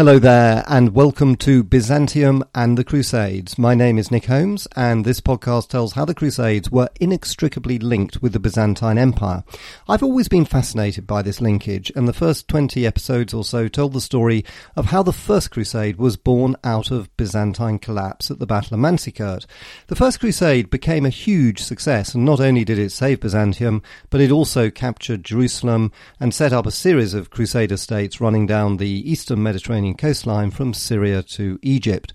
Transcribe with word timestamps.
Hello 0.00 0.18
there, 0.18 0.64
and 0.66 0.94
welcome 0.94 1.36
to 1.36 1.62
Byzantium 1.62 2.42
and 2.54 2.78
the 2.78 2.84
Crusades. 2.84 3.58
My 3.58 3.74
name 3.74 3.98
is 3.98 4.10
Nick 4.10 4.24
Holmes, 4.24 4.66
and 4.74 5.04
this 5.04 5.20
podcast 5.20 5.68
tells 5.68 5.92
how 5.92 6.06
the 6.06 6.14
Crusades 6.14 6.70
were 6.70 6.88
inextricably 6.98 7.78
linked 7.78 8.22
with 8.22 8.32
the 8.32 8.40
Byzantine 8.40 8.96
Empire. 8.96 9.44
I've 9.86 10.02
always 10.02 10.26
been 10.26 10.46
fascinated 10.46 11.06
by 11.06 11.20
this 11.20 11.42
linkage, 11.42 11.92
and 11.94 12.08
the 12.08 12.14
first 12.14 12.48
20 12.48 12.86
episodes 12.86 13.34
or 13.34 13.44
so 13.44 13.68
told 13.68 13.92
the 13.92 14.00
story 14.00 14.42
of 14.74 14.86
how 14.86 15.02
the 15.02 15.12
First 15.12 15.50
Crusade 15.50 15.96
was 15.96 16.16
born 16.16 16.56
out 16.64 16.90
of 16.90 17.14
Byzantine 17.18 17.78
collapse 17.78 18.30
at 18.30 18.38
the 18.38 18.46
Battle 18.46 18.76
of 18.76 18.80
Manzikert. 18.80 19.44
The 19.88 19.96
First 19.96 20.20
Crusade 20.20 20.70
became 20.70 21.04
a 21.04 21.10
huge 21.10 21.60
success, 21.60 22.14
and 22.14 22.24
not 22.24 22.40
only 22.40 22.64
did 22.64 22.78
it 22.78 22.92
save 22.92 23.20
Byzantium, 23.20 23.82
but 24.08 24.22
it 24.22 24.30
also 24.30 24.70
captured 24.70 25.26
Jerusalem 25.26 25.92
and 26.18 26.32
set 26.32 26.54
up 26.54 26.64
a 26.64 26.70
series 26.70 27.12
of 27.12 27.28
Crusader 27.28 27.76
states 27.76 28.18
running 28.18 28.46
down 28.46 28.78
the 28.78 28.88
eastern 28.88 29.42
Mediterranean 29.42 29.89
Mediterranean 29.90 29.96
coastline 29.96 30.50
from 30.50 30.74
Syria 30.74 31.22
to 31.22 31.58
Egypt. 31.62 32.12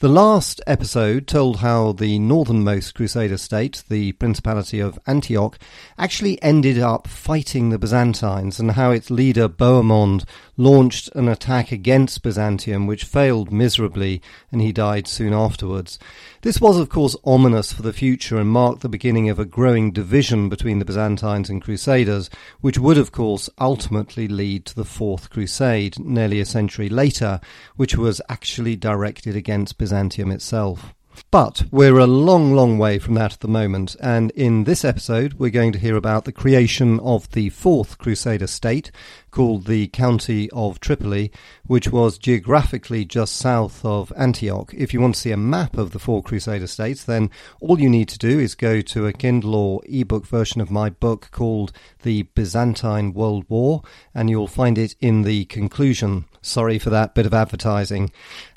The 0.00 0.08
last 0.08 0.60
episode 0.66 1.26
told 1.26 1.56
how 1.58 1.90
the 1.92 2.20
northernmost 2.20 2.94
Crusader 2.94 3.36
state, 3.36 3.82
the 3.88 4.12
Principality 4.12 4.78
of 4.78 4.98
Antioch, 5.08 5.58
actually 5.98 6.40
ended 6.40 6.78
up 6.78 7.08
fighting 7.08 7.70
the 7.70 7.78
Byzantines 7.78 8.60
and 8.60 8.72
how 8.72 8.92
its 8.92 9.10
leader 9.10 9.48
Bohemond 9.48 10.24
launched 10.58 11.08
an 11.14 11.28
attack 11.28 11.72
against 11.72 12.22
Byzantium 12.22 12.86
which 12.86 13.04
failed 13.04 13.50
miserably 13.50 14.20
and 14.52 14.60
he 14.60 14.72
died 14.72 15.06
soon 15.08 15.32
afterwards. 15.32 15.98
This 16.42 16.60
was 16.60 16.76
of 16.76 16.90
course 16.90 17.16
ominous 17.24 17.72
for 17.72 17.82
the 17.82 17.92
future 17.92 18.38
and 18.38 18.50
marked 18.50 18.82
the 18.82 18.88
beginning 18.88 19.30
of 19.30 19.38
a 19.38 19.46
growing 19.46 19.92
division 19.92 20.50
between 20.50 20.80
the 20.80 20.84
Byzantines 20.84 21.48
and 21.48 21.62
Crusaders, 21.62 22.28
which 22.60 22.78
would 22.78 22.98
of 22.98 23.12
course 23.12 23.48
ultimately 23.58 24.28
lead 24.28 24.66
to 24.66 24.74
the 24.74 24.84
Fourth 24.84 25.30
Crusade 25.30 25.98
nearly 25.98 26.40
a 26.40 26.44
century 26.44 26.90
later, 26.90 27.40
which 27.76 27.96
was 27.96 28.20
actually 28.28 28.76
directed 28.76 29.36
against 29.36 29.78
Byzantium 29.78 30.30
itself. 30.32 30.92
But 31.30 31.64
we're 31.70 31.98
a 31.98 32.06
long, 32.06 32.54
long 32.54 32.78
way 32.78 32.98
from 32.98 33.14
that 33.14 33.34
at 33.34 33.40
the 33.40 33.48
moment, 33.48 33.96
and 34.00 34.30
in 34.32 34.64
this 34.64 34.84
episode 34.84 35.34
we're 35.34 35.50
going 35.50 35.72
to 35.72 35.78
hear 35.78 35.96
about 35.96 36.24
the 36.24 36.32
creation 36.32 37.00
of 37.00 37.30
the 37.32 37.50
fourth 37.50 37.98
Crusader 37.98 38.46
state, 38.46 38.90
called 39.30 39.66
the 39.66 39.88
County 39.88 40.48
of 40.50 40.80
Tripoli, 40.80 41.30
which 41.66 41.92
was 41.92 42.18
geographically 42.18 43.04
just 43.04 43.36
south 43.36 43.84
of 43.84 44.12
Antioch. 44.16 44.72
If 44.74 44.94
you 44.94 45.00
want 45.00 45.14
to 45.14 45.20
see 45.20 45.30
a 45.30 45.36
map 45.36 45.76
of 45.76 45.90
the 45.90 45.98
four 45.98 46.22
Crusader 46.22 46.66
states, 46.66 47.04
then 47.04 47.30
all 47.60 47.78
you 47.78 47.90
need 47.90 48.08
to 48.08 48.18
do 48.18 48.38
is 48.38 48.54
go 48.54 48.80
to 48.80 49.06
a 49.06 49.12
Kindle 49.12 49.54
or 49.54 49.82
ebook 49.86 50.26
version 50.26 50.60
of 50.60 50.70
my 50.70 50.90
book 50.90 51.28
called 51.30 51.72
The 52.02 52.22
Byzantine 52.22 53.12
World 53.12 53.44
War, 53.48 53.82
and 54.14 54.30
you'll 54.30 54.46
find 54.46 54.78
it 54.78 54.94
in 55.00 55.22
the 55.22 55.44
conclusion. 55.46 56.24
Sorry 56.40 56.78
for 56.78 56.90
that 56.90 57.14
bit 57.14 57.26
of 57.26 57.34
advertising. 57.34 58.10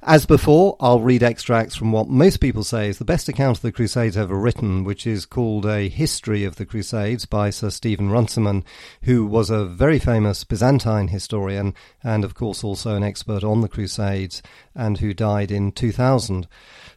As 0.04 0.26
before, 0.26 0.76
I'll 0.80 1.00
read 1.00 1.24
extracts 1.24 1.76
from 1.76 1.92
what 1.92 2.08
most 2.08 2.38
people 2.38 2.64
say 2.64 2.90
is 2.90 2.98
the 2.98 3.06
best 3.06 3.28
account 3.28 3.58
of 3.58 3.62
the 3.62 3.72
Crusades 3.72 4.18
ever 4.18 4.36
written, 4.36 4.84
which 4.84 5.08
is 5.08 5.26
called 5.26 5.66
A 5.66 5.90
History 5.90 6.44
of 6.44 6.56
the 6.56 6.66
Crusades 6.66 7.26
by 7.26 7.50
Sir 7.50 7.70
Stephen 7.70 8.10
Runciman, 8.10 8.64
who 9.04 9.26
was 9.26 9.50
a 9.50 9.66
very 9.66 10.00
famous 10.00 10.44
Byzantine 10.44 11.10
historian 11.10 11.74
and, 12.04 12.24
of 12.24 12.36
course, 12.36 12.64
also 12.64 12.96
an 12.96 13.04
expert 13.04 13.44
on 13.44 13.62
the 13.62 13.70
Crusades 13.70 14.42
and 14.76 15.00
who 15.00 15.14
died 15.14 15.52
in 15.52 15.72
2000. 15.72 16.48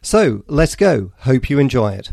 So 0.01 0.43
let's 0.47 0.75
go. 0.75 1.11
Hope 1.19 1.49
you 1.49 1.59
enjoy 1.59 1.93
it. 1.93 2.11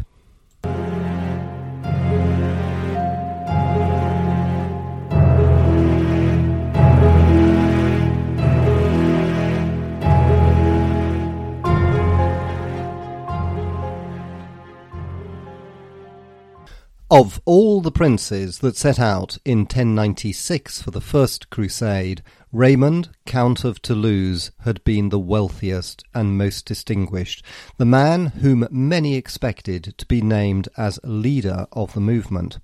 Of 17.12 17.42
all 17.44 17.82
the 17.82 17.92
princes 17.92 18.60
that 18.60 18.74
set 18.74 18.98
out 18.98 19.36
in 19.44 19.64
1096 19.64 20.80
for 20.80 20.92
the 20.92 21.02
First 21.02 21.50
Crusade, 21.50 22.22
Raymond, 22.52 23.10
Count 23.26 23.64
of 23.64 23.82
Toulouse, 23.82 24.50
had 24.60 24.82
been 24.82 25.10
the 25.10 25.18
wealthiest 25.18 26.04
and 26.14 26.38
most 26.38 26.64
distinguished, 26.64 27.44
the 27.76 27.84
man 27.84 28.28
whom 28.40 28.66
many 28.70 29.14
expected 29.14 29.92
to 29.98 30.06
be 30.06 30.22
named 30.22 30.70
as 30.78 30.98
leader 31.04 31.66
of 31.72 31.92
the 31.92 32.00
movement. 32.00 32.58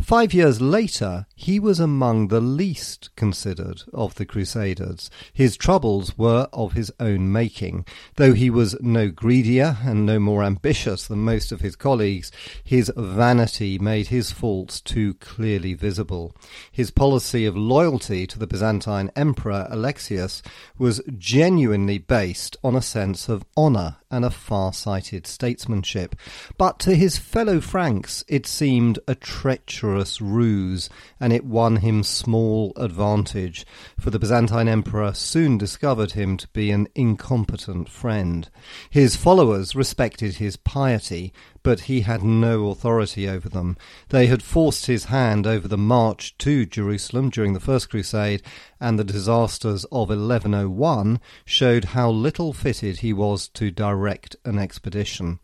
Five 0.00 0.34
years 0.34 0.60
later, 0.60 1.26
he 1.34 1.60
was 1.60 1.78
among 1.78 2.28
the 2.28 2.40
least 2.40 3.10
considered 3.16 3.82
of 3.92 4.14
the 4.16 4.26
Crusaders. 4.26 5.10
His 5.32 5.56
troubles 5.56 6.18
were 6.18 6.48
of 6.52 6.72
his 6.72 6.92
own 6.98 7.30
making. 7.30 7.86
Though 8.16 8.32
he 8.32 8.50
was 8.50 8.76
no 8.80 9.10
greedier 9.10 9.78
and 9.82 10.04
no 10.04 10.18
more 10.18 10.42
ambitious 10.42 11.06
than 11.06 11.20
most 11.20 11.52
of 11.52 11.60
his 11.60 11.76
colleagues, 11.76 12.32
his 12.64 12.92
vanity 12.96 13.78
made 13.78 14.08
his 14.08 14.32
faults 14.32 14.80
too 14.80 15.14
clearly 15.14 15.74
visible. 15.74 16.34
His 16.70 16.90
policy 16.90 17.46
of 17.46 17.56
loyalty 17.56 18.26
to 18.26 18.38
the 18.38 18.46
Byzantine 18.46 19.10
Emperor 19.14 19.66
Alexius 19.70 20.42
was 20.78 21.00
genuinely 21.16 21.98
based 21.98 22.56
on 22.64 22.74
a 22.74 22.82
sense 22.82 23.28
of 23.28 23.44
honour 23.56 23.96
and 24.10 24.24
a 24.24 24.30
far-sighted 24.30 25.26
statesmanship. 25.26 26.14
But 26.58 26.78
to 26.80 26.94
his 26.94 27.16
fellow 27.16 27.60
Franks 27.60 28.24
it 28.28 28.46
seemed 28.46 28.98
a 29.08 29.14
treacherous 29.42 30.20
ruse, 30.20 30.88
and 31.18 31.32
it 31.32 31.44
won 31.44 31.74
him 31.78 32.04
small 32.04 32.72
advantage, 32.76 33.66
for 33.98 34.08
the 34.10 34.18
Byzantine 34.20 34.68
emperor 34.68 35.12
soon 35.12 35.58
discovered 35.58 36.12
him 36.12 36.36
to 36.36 36.46
be 36.52 36.70
an 36.70 36.86
incompetent 36.94 37.88
friend. 37.88 38.48
His 38.88 39.16
followers 39.16 39.74
respected 39.74 40.36
his 40.36 40.56
piety, 40.56 41.32
but 41.64 41.80
he 41.80 42.02
had 42.02 42.22
no 42.22 42.68
authority 42.68 43.28
over 43.28 43.48
them. 43.48 43.76
They 44.10 44.28
had 44.28 44.44
forced 44.44 44.86
his 44.86 45.06
hand 45.06 45.44
over 45.44 45.66
the 45.66 45.76
march 45.76 46.38
to 46.38 46.64
Jerusalem 46.64 47.28
during 47.28 47.52
the 47.52 47.58
First 47.58 47.90
Crusade, 47.90 48.42
and 48.80 48.96
the 48.96 49.02
disasters 49.02 49.82
of 49.86 50.10
1101 50.10 51.18
showed 51.44 51.86
how 51.86 52.12
little 52.12 52.52
fitted 52.52 52.98
he 52.98 53.12
was 53.12 53.48
to 53.48 53.72
direct 53.72 54.36
an 54.44 54.60
expedition. 54.60 55.40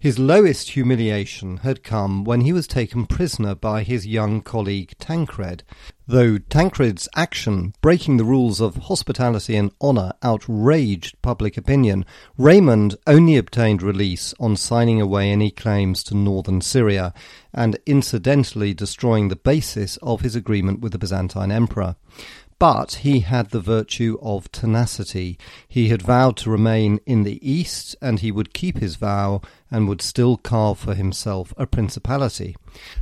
His 0.00 0.16
lowest 0.16 0.70
humiliation 0.70 1.58
had 1.58 1.82
come 1.82 2.22
when 2.22 2.42
he 2.42 2.52
was 2.52 2.68
taken 2.68 3.04
prisoner 3.04 3.56
by 3.56 3.82
his 3.82 4.06
young 4.06 4.42
colleague 4.42 4.92
Tancred. 5.00 5.64
Though 6.10 6.38
Tancred's 6.38 7.06
action, 7.16 7.74
breaking 7.82 8.16
the 8.16 8.24
rules 8.24 8.62
of 8.62 8.76
hospitality 8.76 9.56
and 9.56 9.72
honour, 9.78 10.14
outraged 10.22 11.20
public 11.20 11.58
opinion, 11.58 12.06
Raymond 12.38 12.96
only 13.06 13.36
obtained 13.36 13.82
release 13.82 14.32
on 14.40 14.56
signing 14.56 15.02
away 15.02 15.30
any 15.30 15.50
claims 15.50 16.02
to 16.04 16.16
northern 16.16 16.62
Syria 16.62 17.12
and 17.52 17.78
incidentally 17.84 18.72
destroying 18.72 19.28
the 19.28 19.36
basis 19.36 19.98
of 19.98 20.22
his 20.22 20.34
agreement 20.34 20.80
with 20.80 20.92
the 20.92 20.98
Byzantine 20.98 21.52
emperor. 21.52 21.96
But 22.58 22.94
he 23.02 23.20
had 23.20 23.50
the 23.50 23.60
virtue 23.60 24.16
of 24.22 24.50
tenacity. 24.50 25.38
He 25.68 25.90
had 25.90 26.00
vowed 26.00 26.38
to 26.38 26.50
remain 26.50 27.00
in 27.04 27.24
the 27.24 27.38
East, 27.46 27.94
and 28.00 28.20
he 28.20 28.32
would 28.32 28.54
keep 28.54 28.78
his 28.78 28.96
vow 28.96 29.42
and 29.70 29.86
would 29.86 30.00
still 30.00 30.38
carve 30.38 30.78
for 30.78 30.94
himself 30.94 31.52
a 31.58 31.66
principality. 31.66 32.56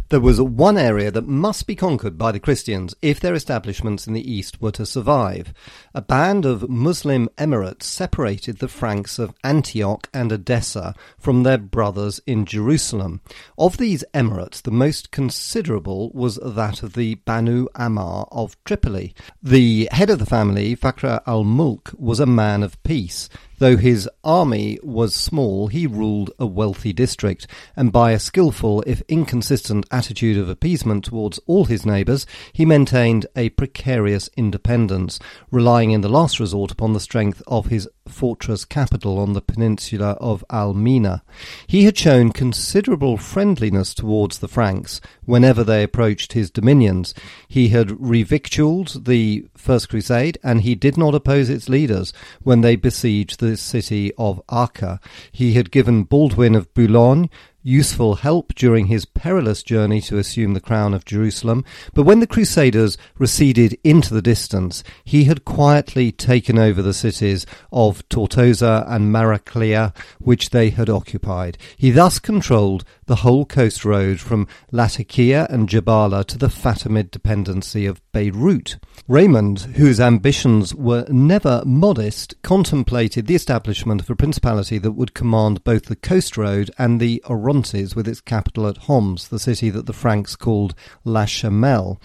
There 0.08 0.20
was 0.20 0.40
one 0.40 0.78
area 0.78 1.10
that 1.10 1.26
must 1.26 1.66
be 1.66 1.74
conquered 1.74 2.16
by 2.16 2.32
the 2.32 2.40
Christians 2.40 2.94
if 3.02 3.18
their 3.18 3.34
establishments 3.34 4.06
in 4.06 4.12
the 4.12 4.32
east 4.32 4.60
were 4.60 4.70
to 4.72 4.86
survive. 4.86 5.52
A 5.94 6.00
band 6.00 6.44
of 6.44 6.68
Muslim 6.68 7.28
emirates 7.36 7.84
separated 7.84 8.58
the 8.58 8.68
Franks 8.68 9.18
of 9.18 9.34
Antioch 9.42 10.08
and 10.14 10.30
Edessa 10.30 10.94
from 11.18 11.42
their 11.42 11.58
brothers 11.58 12.20
in 12.26 12.44
Jerusalem. 12.44 13.20
Of 13.58 13.78
these 13.78 14.04
emirates, 14.14 14.62
the 14.62 14.70
most 14.70 15.10
considerable 15.10 16.10
was 16.14 16.36
that 16.36 16.82
of 16.82 16.92
the 16.92 17.16
Banu 17.16 17.66
Ammar 17.74 18.28
of 18.30 18.56
Tripoli. 18.64 19.14
The 19.42 19.88
head 19.90 20.10
of 20.10 20.18
the 20.18 20.26
family, 20.26 20.76
Fakhr 20.76 21.20
al-Mulk, 21.26 21.92
was 21.98 22.20
a 22.20 22.26
man 22.26 22.62
of 22.62 22.80
peace. 22.82 23.28
Though 23.58 23.78
his 23.78 24.06
army 24.22 24.78
was 24.82 25.14
small, 25.14 25.68
he 25.68 25.86
ruled 25.86 26.30
a 26.38 26.44
wealthy 26.44 26.92
district, 26.92 27.46
and 27.74 27.90
by 27.90 28.12
a 28.12 28.18
skilful, 28.18 28.84
if 28.86 29.00
inconsistent, 29.08 29.86
attitude 29.90 30.36
of 30.36 30.50
appeasement 30.50 31.04
towards 31.04 31.40
all 31.46 31.64
his 31.64 31.86
neighbours, 31.86 32.26
he 32.52 32.66
maintained 32.66 33.26
a 33.34 33.48
precarious 33.48 34.28
independence, 34.36 35.18
relying 35.50 35.92
in 35.92 36.02
the 36.02 36.08
last 36.10 36.38
resort 36.38 36.70
upon 36.70 36.92
the 36.92 37.00
strength 37.00 37.42
of 37.46 37.66
his 37.66 37.88
fortress 38.08 38.64
capital 38.64 39.18
on 39.18 39.32
the 39.32 39.40
peninsula 39.40 40.16
of 40.20 40.44
Al-Mina. 40.50 41.22
He 41.66 41.84
had 41.84 41.96
shown 41.98 42.32
considerable 42.32 43.16
friendliness 43.16 43.94
towards 43.94 44.38
the 44.38 44.48
Franks 44.48 45.00
whenever 45.24 45.64
they 45.64 45.82
approached 45.82 46.32
his 46.32 46.50
dominions. 46.50 47.14
He 47.48 47.68
had 47.68 47.88
revictualled 47.88 49.04
the 49.06 49.46
First 49.56 49.88
Crusade, 49.88 50.38
and 50.42 50.62
he 50.62 50.74
did 50.74 50.96
not 50.96 51.14
oppose 51.14 51.50
its 51.50 51.68
leaders 51.68 52.12
when 52.42 52.60
they 52.60 52.76
besieged 52.76 53.40
the 53.40 53.56
city 53.56 54.12
of 54.18 54.42
Acre. 54.52 55.00
He 55.32 55.54
had 55.54 55.70
given 55.70 56.04
Baldwin 56.04 56.54
of 56.54 56.72
Boulogne 56.74 57.30
useful 57.66 58.14
help 58.14 58.54
during 58.54 58.86
his 58.86 59.04
perilous 59.04 59.60
journey 59.60 60.00
to 60.00 60.18
assume 60.18 60.54
the 60.54 60.60
crown 60.60 60.94
of 60.94 61.04
Jerusalem, 61.04 61.64
but 61.94 62.04
when 62.04 62.20
the 62.20 62.26
Crusaders 62.26 62.96
receded 63.18 63.76
into 63.82 64.14
the 64.14 64.22
distance, 64.22 64.84
he 65.04 65.24
had 65.24 65.44
quietly 65.44 66.12
taken 66.12 66.60
over 66.60 66.80
the 66.80 66.94
cities 66.94 67.44
of 67.72 68.08
Tortosa 68.08 68.84
and 68.86 69.12
Maraclea, 69.12 69.92
which 70.20 70.50
they 70.50 70.70
had 70.70 70.88
occupied. 70.88 71.58
He 71.76 71.90
thus 71.90 72.20
controlled 72.20 72.84
the 73.06 73.16
whole 73.16 73.46
coast 73.46 73.84
road 73.84 74.20
from 74.20 74.46
Latakia 74.70 75.46
and 75.48 75.68
Jabala 75.68 76.24
to 76.26 76.36
the 76.36 76.48
Fatimid 76.48 77.10
dependency 77.10 77.86
of 77.86 78.00
Beirut. 78.12 78.78
Raymond, 79.08 79.60
whose 79.76 80.00
ambitions 80.00 80.74
were 80.74 81.06
never 81.08 81.62
modest, 81.64 82.34
contemplated 82.42 83.26
the 83.26 83.34
establishment 83.34 84.00
of 84.00 84.10
a 84.10 84.16
principality 84.16 84.78
that 84.78 84.92
would 84.92 85.14
command 85.14 85.62
both 85.64 85.86
the 85.86 85.96
coast 85.96 86.36
road 86.36 86.70
and 86.78 87.00
the 87.00 87.22
Orontes 87.28 87.94
with 87.94 88.08
its 88.08 88.20
capital 88.20 88.66
at 88.66 88.76
Homs, 88.78 89.28
the 89.28 89.38
city 89.38 89.70
that 89.70 89.86
the 89.86 89.92
Franks 89.92 90.34
called 90.34 90.74
La 91.04 91.24
Chamelle. 91.24 92.00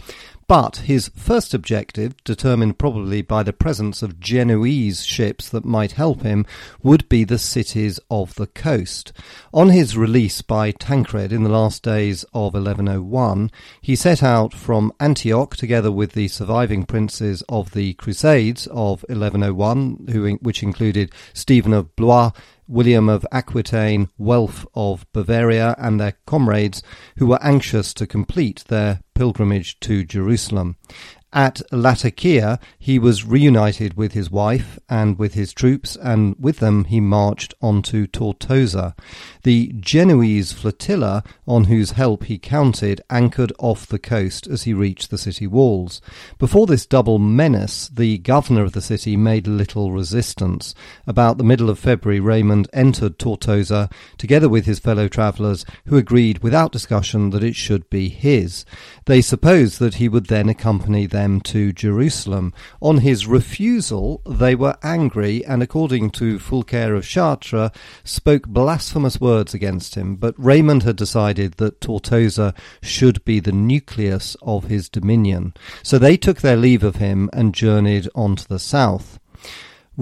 But 0.51 0.79
his 0.79 1.07
first 1.15 1.53
objective, 1.53 2.13
determined 2.25 2.77
probably 2.77 3.21
by 3.21 3.41
the 3.41 3.53
presence 3.53 4.03
of 4.03 4.19
Genoese 4.19 5.03
ships 5.03 5.47
that 5.47 5.63
might 5.63 5.93
help 5.93 6.23
him, 6.23 6.45
would 6.83 7.07
be 7.07 7.23
the 7.23 7.37
cities 7.37 8.01
of 8.09 8.35
the 8.35 8.47
coast. 8.47 9.13
On 9.53 9.69
his 9.69 9.95
release 9.95 10.41
by 10.41 10.71
Tancred 10.71 11.31
in 11.31 11.43
the 11.43 11.49
last 11.49 11.83
days 11.83 12.25
of 12.33 12.53
1101, 12.53 13.49
he 13.79 13.95
set 13.95 14.21
out 14.21 14.53
from 14.53 14.91
Antioch 14.99 15.55
together 15.55 15.89
with 15.89 16.11
the 16.11 16.27
surviving 16.27 16.83
princes 16.83 17.43
of 17.47 17.71
the 17.71 17.93
Crusades 17.93 18.67
of 18.67 19.05
1101, 19.07 20.07
who, 20.11 20.37
which 20.41 20.63
included 20.63 21.13
Stephen 21.33 21.71
of 21.71 21.95
Blois, 21.95 22.31
William 22.71 23.09
of 23.09 23.25
Aquitaine, 23.33 24.07
Welf 24.17 24.65
of 24.73 25.05
Bavaria, 25.11 25.75
and 25.77 25.99
their 25.99 26.13
comrades, 26.25 26.81
who 27.17 27.27
were 27.27 27.43
anxious 27.43 27.93
to 27.95 28.07
complete 28.07 28.63
their 28.69 29.01
pilgrimage 29.13 29.77
to 29.81 30.05
Jerusalem. 30.05 30.77
At 31.33 31.61
Latakia, 31.71 32.59
he 32.77 32.99
was 32.99 33.25
reunited 33.25 33.95
with 33.95 34.11
his 34.11 34.29
wife 34.29 34.77
and 34.89 35.17
with 35.17 35.33
his 35.33 35.53
troops, 35.53 35.95
and 35.95 36.35
with 36.37 36.59
them 36.59 36.83
he 36.83 36.99
marched 36.99 37.53
on 37.61 37.83
to 37.83 38.05
Tortosa. 38.05 38.95
The 39.43 39.71
Genoese 39.79 40.51
flotilla, 40.51 41.23
on 41.47 41.65
whose 41.65 41.91
help 41.91 42.25
he 42.25 42.37
counted, 42.37 42.99
anchored 43.09 43.53
off 43.59 43.87
the 43.87 43.97
coast 43.97 44.45
as 44.45 44.63
he 44.63 44.73
reached 44.73 45.09
the 45.09 45.17
city 45.17 45.47
walls. 45.47 46.01
Before 46.37 46.67
this 46.67 46.85
double 46.85 47.17
menace, 47.17 47.87
the 47.87 48.17
governor 48.17 48.63
of 48.63 48.73
the 48.73 48.81
city 48.81 49.15
made 49.15 49.47
little 49.47 49.93
resistance. 49.93 50.75
About 51.07 51.37
the 51.37 51.45
middle 51.45 51.69
of 51.69 51.79
February, 51.79 52.19
Raymond 52.19 52.69
entered 52.73 53.17
Tortosa, 53.17 53.89
together 54.17 54.49
with 54.49 54.65
his 54.65 54.79
fellow 54.79 55.07
travellers, 55.07 55.65
who 55.85 55.95
agreed 55.95 56.39
without 56.39 56.73
discussion 56.73 57.29
that 57.29 57.43
it 57.43 57.55
should 57.55 57.89
be 57.89 58.09
his. 58.09 58.65
They 59.05 59.21
supposed 59.21 59.79
that 59.79 59.95
he 59.95 60.09
would 60.09 60.25
then 60.25 60.49
accompany 60.49 61.05
them 61.05 61.20
them 61.21 61.39
to 61.39 61.71
Jerusalem. 61.71 62.51
On 62.81 62.97
his 62.97 63.27
refusal, 63.27 64.21
they 64.25 64.55
were 64.55 64.77
angry 64.81 65.45
and, 65.45 65.61
according 65.61 66.09
to 66.11 66.39
Fulcher 66.39 66.95
of 66.95 67.05
Chartres, 67.05 67.69
spoke 68.03 68.47
blasphemous 68.47 69.21
words 69.21 69.53
against 69.53 69.93
him. 69.95 70.15
But 70.15 70.33
Raymond 70.37 70.81
had 70.81 70.95
decided 70.95 71.53
that 71.53 71.79
Tortosa 71.79 72.55
should 72.81 73.23
be 73.23 73.39
the 73.39 73.51
nucleus 73.51 74.35
of 74.41 74.65
his 74.65 74.89
dominion. 74.89 75.53
So 75.83 75.99
they 75.99 76.17
took 76.17 76.41
their 76.41 76.57
leave 76.57 76.83
of 76.83 76.95
him 76.95 77.29
and 77.31 77.53
journeyed 77.53 78.09
on 78.15 78.35
to 78.37 78.47
the 78.47 78.59
south. 78.59 79.19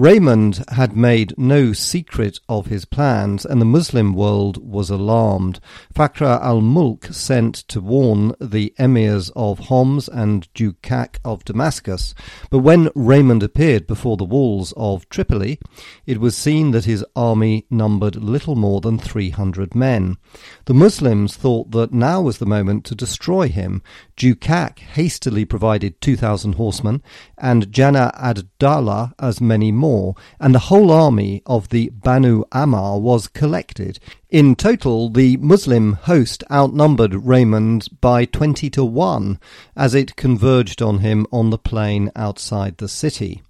Raymond 0.00 0.64
had 0.70 0.96
made 0.96 1.34
no 1.36 1.74
secret 1.74 2.40
of 2.48 2.68
his 2.68 2.86
plans, 2.86 3.44
and 3.44 3.60
the 3.60 3.66
Muslim 3.66 4.14
world 4.14 4.56
was 4.56 4.88
alarmed. 4.88 5.60
Fakhr 5.94 6.40
al 6.40 6.62
Mulk 6.62 7.08
sent 7.10 7.54
to 7.68 7.82
warn 7.82 8.32
the 8.40 8.72
emirs 8.78 9.30
of 9.36 9.58
Homs 9.58 10.08
and 10.08 10.48
Dukak 10.54 11.18
of 11.22 11.44
Damascus. 11.44 12.14
But 12.48 12.60
when 12.60 12.88
Raymond 12.94 13.42
appeared 13.42 13.86
before 13.86 14.16
the 14.16 14.24
walls 14.24 14.72
of 14.74 15.06
Tripoli, 15.10 15.60
it 16.06 16.18
was 16.18 16.34
seen 16.34 16.70
that 16.70 16.86
his 16.86 17.04
army 17.14 17.66
numbered 17.68 18.16
little 18.16 18.56
more 18.56 18.80
than 18.80 18.96
three 18.96 19.28
hundred 19.28 19.74
men. 19.74 20.16
The 20.64 20.72
Muslims 20.72 21.36
thought 21.36 21.72
that 21.72 21.92
now 21.92 22.22
was 22.22 22.38
the 22.38 22.46
moment 22.46 22.86
to 22.86 22.94
destroy 22.94 23.48
him. 23.48 23.82
Dukak 24.16 24.78
hastily 24.78 25.44
provided 25.44 26.00
two 26.00 26.16
thousand 26.16 26.54
horsemen, 26.54 27.02
and 27.36 27.70
Jana 27.70 28.12
ad 28.16 28.48
Dawla 28.58 29.12
as 29.18 29.42
many 29.42 29.70
more, 29.70 29.89
and 30.38 30.54
the 30.54 30.66
whole 30.70 30.90
army 30.90 31.42
of 31.46 31.68
the 31.68 31.90
Banu 31.90 32.44
Ammar 32.52 33.00
was 33.00 33.26
collected. 33.28 33.98
In 34.28 34.54
total, 34.54 35.10
the 35.10 35.36
Muslim 35.38 35.94
host 35.94 36.44
outnumbered 36.50 37.14
Raymond 37.14 37.88
by 38.00 38.24
twenty 38.24 38.70
to 38.70 38.84
one, 38.84 39.38
as 39.74 39.94
it 39.94 40.16
converged 40.16 40.80
on 40.80 40.98
him 40.98 41.26
on 41.32 41.50
the 41.50 41.58
plain 41.58 42.10
outside 42.14 42.76
the 42.76 42.88
city. 42.88 43.42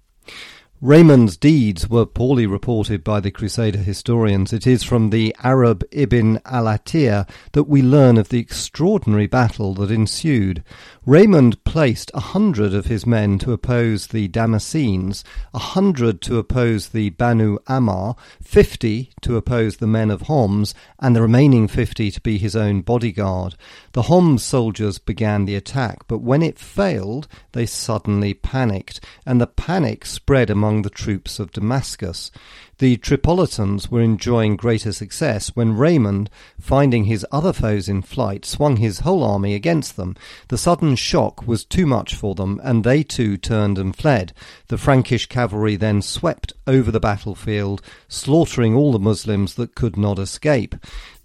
Raymond's 0.83 1.37
deeds 1.37 1.87
were 1.87 2.07
poorly 2.07 2.47
reported 2.47 3.03
by 3.03 3.19
the 3.19 3.29
Crusader 3.29 3.77
historians. 3.77 4.51
It 4.51 4.65
is 4.65 4.81
from 4.81 5.11
the 5.11 5.35
Arab 5.43 5.83
Ibn 5.91 6.41
al-Athir 6.43 7.29
that 7.51 7.65
we 7.65 7.83
learn 7.83 8.17
of 8.17 8.29
the 8.29 8.39
extraordinary 8.39 9.27
battle 9.27 9.75
that 9.75 9.91
ensued. 9.91 10.63
Raymond 11.05 11.63
placed 11.65 12.09
a 12.15 12.19
hundred 12.19 12.73
of 12.73 12.87
his 12.87 13.05
men 13.05 13.37
to 13.39 13.53
oppose 13.53 14.07
the 14.07 14.27
Damascenes, 14.27 15.23
a 15.53 15.59
hundred 15.59 16.19
to 16.21 16.39
oppose 16.39 16.89
the 16.89 17.11
Banu 17.11 17.59
Ammar, 17.67 18.15
fifty 18.41 19.11
to 19.21 19.35
oppose 19.35 19.77
the 19.77 19.87
men 19.87 20.09
of 20.09 20.23
Homs, 20.23 20.73
and 20.99 21.15
the 21.15 21.21
remaining 21.21 21.67
fifty 21.67 22.09
to 22.09 22.21
be 22.21 22.39
his 22.39 22.55
own 22.55 22.81
bodyguard. 22.81 23.55
The 23.91 24.03
Homs 24.03 24.41
soldiers 24.41 24.97
began 24.97 25.45
the 25.45 25.55
attack, 25.55 26.07
but 26.07 26.21
when 26.21 26.41
it 26.41 26.57
failed, 26.57 27.27
they 27.51 27.67
suddenly 27.67 28.33
panicked, 28.33 28.99
and 29.27 29.39
the 29.39 29.47
panic 29.47 30.07
spread 30.07 30.49
among 30.49 30.70
among 30.71 30.83
the 30.83 30.89
troops 30.89 31.37
of 31.37 31.51
Damascus. 31.51 32.31
The 32.77 32.95
Tripolitans 32.95 33.91
were 33.91 33.99
enjoying 33.99 34.55
greater 34.55 34.93
success 34.93 35.49
when 35.49 35.75
Raymond, 35.75 36.29
finding 36.61 37.03
his 37.03 37.25
other 37.29 37.51
foes 37.51 37.89
in 37.89 38.01
flight, 38.01 38.45
swung 38.45 38.77
his 38.77 38.99
whole 38.99 39.21
army 39.21 39.53
against 39.53 39.97
them. 39.97 40.15
The 40.47 40.57
sudden 40.57 40.95
shock 40.95 41.45
was 41.45 41.65
too 41.65 41.85
much 41.85 42.15
for 42.15 42.35
them, 42.35 42.61
and 42.63 42.85
they 42.85 43.03
too 43.03 43.35
turned 43.35 43.77
and 43.77 43.93
fled. 43.93 44.31
The 44.69 44.77
Frankish 44.77 45.25
cavalry 45.25 45.75
then 45.75 46.01
swept 46.01 46.53
over 46.65 46.89
the 46.89 47.01
battlefield, 47.01 47.81
slaughtering 48.07 48.73
all 48.73 48.93
the 48.93 48.97
Muslims 48.97 49.55
that 49.55 49.75
could 49.75 49.97
not 49.97 50.19
escape. 50.19 50.73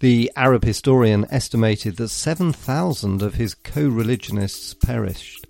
The 0.01 0.29
Arab 0.35 0.65
historian 0.65 1.25
estimated 1.31 1.95
that 1.95 2.09
7,000 2.09 3.21
of 3.21 3.35
his 3.35 3.55
co 3.55 3.87
religionists 3.87 4.73
perished. 4.73 5.46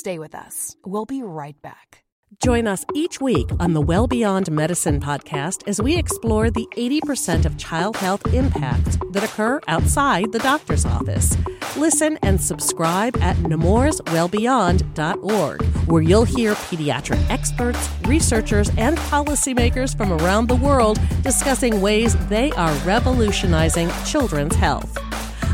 Stay 0.00 0.18
with 0.18 0.34
us. 0.34 0.76
We'll 0.86 1.04
be 1.04 1.22
right 1.22 1.60
back. 1.60 2.04
Join 2.42 2.66
us 2.66 2.86
each 2.94 3.20
week 3.20 3.50
on 3.60 3.74
the 3.74 3.82
Well 3.82 4.06
Beyond 4.06 4.50
Medicine 4.50 4.98
podcast 4.98 5.68
as 5.68 5.78
we 5.78 5.94
explore 5.94 6.50
the 6.50 6.66
80% 6.74 7.44
of 7.44 7.58
child 7.58 7.98
health 7.98 8.26
impacts 8.32 8.96
that 9.10 9.22
occur 9.22 9.60
outside 9.68 10.32
the 10.32 10.38
doctor's 10.38 10.86
office. 10.86 11.36
Listen 11.76 12.18
and 12.22 12.40
subscribe 12.40 13.14
at 13.18 13.36
nemourswellbeyond.org, 13.36 15.62
where 15.86 16.02
you'll 16.02 16.24
hear 16.24 16.54
pediatric 16.54 17.22
experts, 17.28 17.90
researchers, 18.06 18.70
and 18.78 18.96
policymakers 18.96 19.94
from 19.94 20.14
around 20.14 20.48
the 20.48 20.56
world 20.56 20.98
discussing 21.22 21.82
ways 21.82 22.16
they 22.28 22.52
are 22.52 22.72
revolutionizing 22.86 23.90
children's 24.06 24.54
health. 24.54 24.96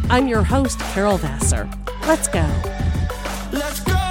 I'm 0.08 0.28
your 0.28 0.44
host, 0.44 0.78
Carol 0.94 1.18
Vassar. 1.18 1.68
Let's 2.06 2.28
go. 2.28 2.48
Let's 3.52 3.80
go. 3.80 4.05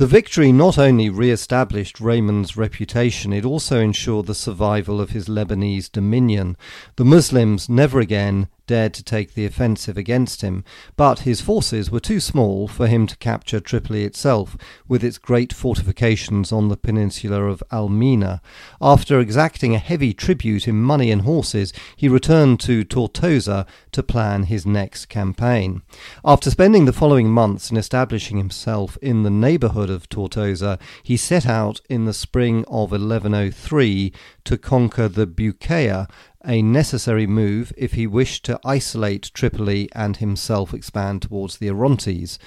The 0.00 0.06
victory 0.06 0.50
not 0.50 0.78
only 0.78 1.10
re 1.10 1.30
established 1.30 2.00
Raymond's 2.00 2.56
reputation, 2.56 3.34
it 3.34 3.44
also 3.44 3.80
ensured 3.80 4.24
the 4.24 4.34
survival 4.34 4.98
of 4.98 5.10
his 5.10 5.28
Lebanese 5.28 5.92
dominion. 5.92 6.56
The 6.96 7.04
Muslims 7.04 7.68
never 7.68 8.00
again 8.00 8.48
dared 8.70 8.94
to 8.94 9.02
take 9.02 9.34
the 9.34 9.44
offensive 9.44 9.96
against 9.96 10.42
him, 10.42 10.62
but 10.96 11.26
his 11.30 11.40
forces 11.40 11.90
were 11.90 11.98
too 11.98 12.20
small 12.20 12.68
for 12.68 12.86
him 12.86 13.04
to 13.04 13.16
capture 13.16 13.58
Tripoli 13.58 14.04
itself, 14.04 14.56
with 14.86 15.02
its 15.02 15.18
great 15.18 15.52
fortifications 15.52 16.52
on 16.52 16.68
the 16.68 16.76
peninsula 16.76 17.42
of 17.46 17.64
Almina. 17.72 18.40
After 18.80 19.18
exacting 19.18 19.74
a 19.74 19.80
heavy 19.80 20.14
tribute 20.14 20.68
in 20.68 20.80
money 20.80 21.10
and 21.10 21.22
horses, 21.22 21.72
he 21.96 22.08
returned 22.08 22.60
to 22.60 22.84
Tortosa 22.84 23.66
to 23.90 24.04
plan 24.04 24.44
his 24.44 24.64
next 24.64 25.06
campaign. 25.06 25.82
After 26.24 26.48
spending 26.48 26.84
the 26.84 26.92
following 26.92 27.28
months 27.28 27.72
in 27.72 27.76
establishing 27.76 28.36
himself 28.36 28.96
in 29.02 29.24
the 29.24 29.30
neighbourhood 29.30 29.90
of 29.90 30.08
Tortosa, 30.08 30.78
he 31.02 31.16
set 31.16 31.44
out 31.44 31.80
in 31.88 32.04
the 32.04 32.14
spring 32.14 32.64
of 32.68 32.92
1103 32.92 34.12
to 34.44 34.56
conquer 34.56 35.08
the 35.08 35.26
Buqaia 35.26 36.08
a 36.46 36.62
necessary 36.62 37.26
move 37.26 37.72
if 37.76 37.92
he 37.92 38.06
wished 38.06 38.44
to 38.44 38.60
isolate 38.64 39.30
Tripoli 39.34 39.88
and 39.92 40.16
himself 40.16 40.72
expand 40.72 41.22
towards 41.22 41.58
the 41.58 41.70
Orontes. 41.70 42.38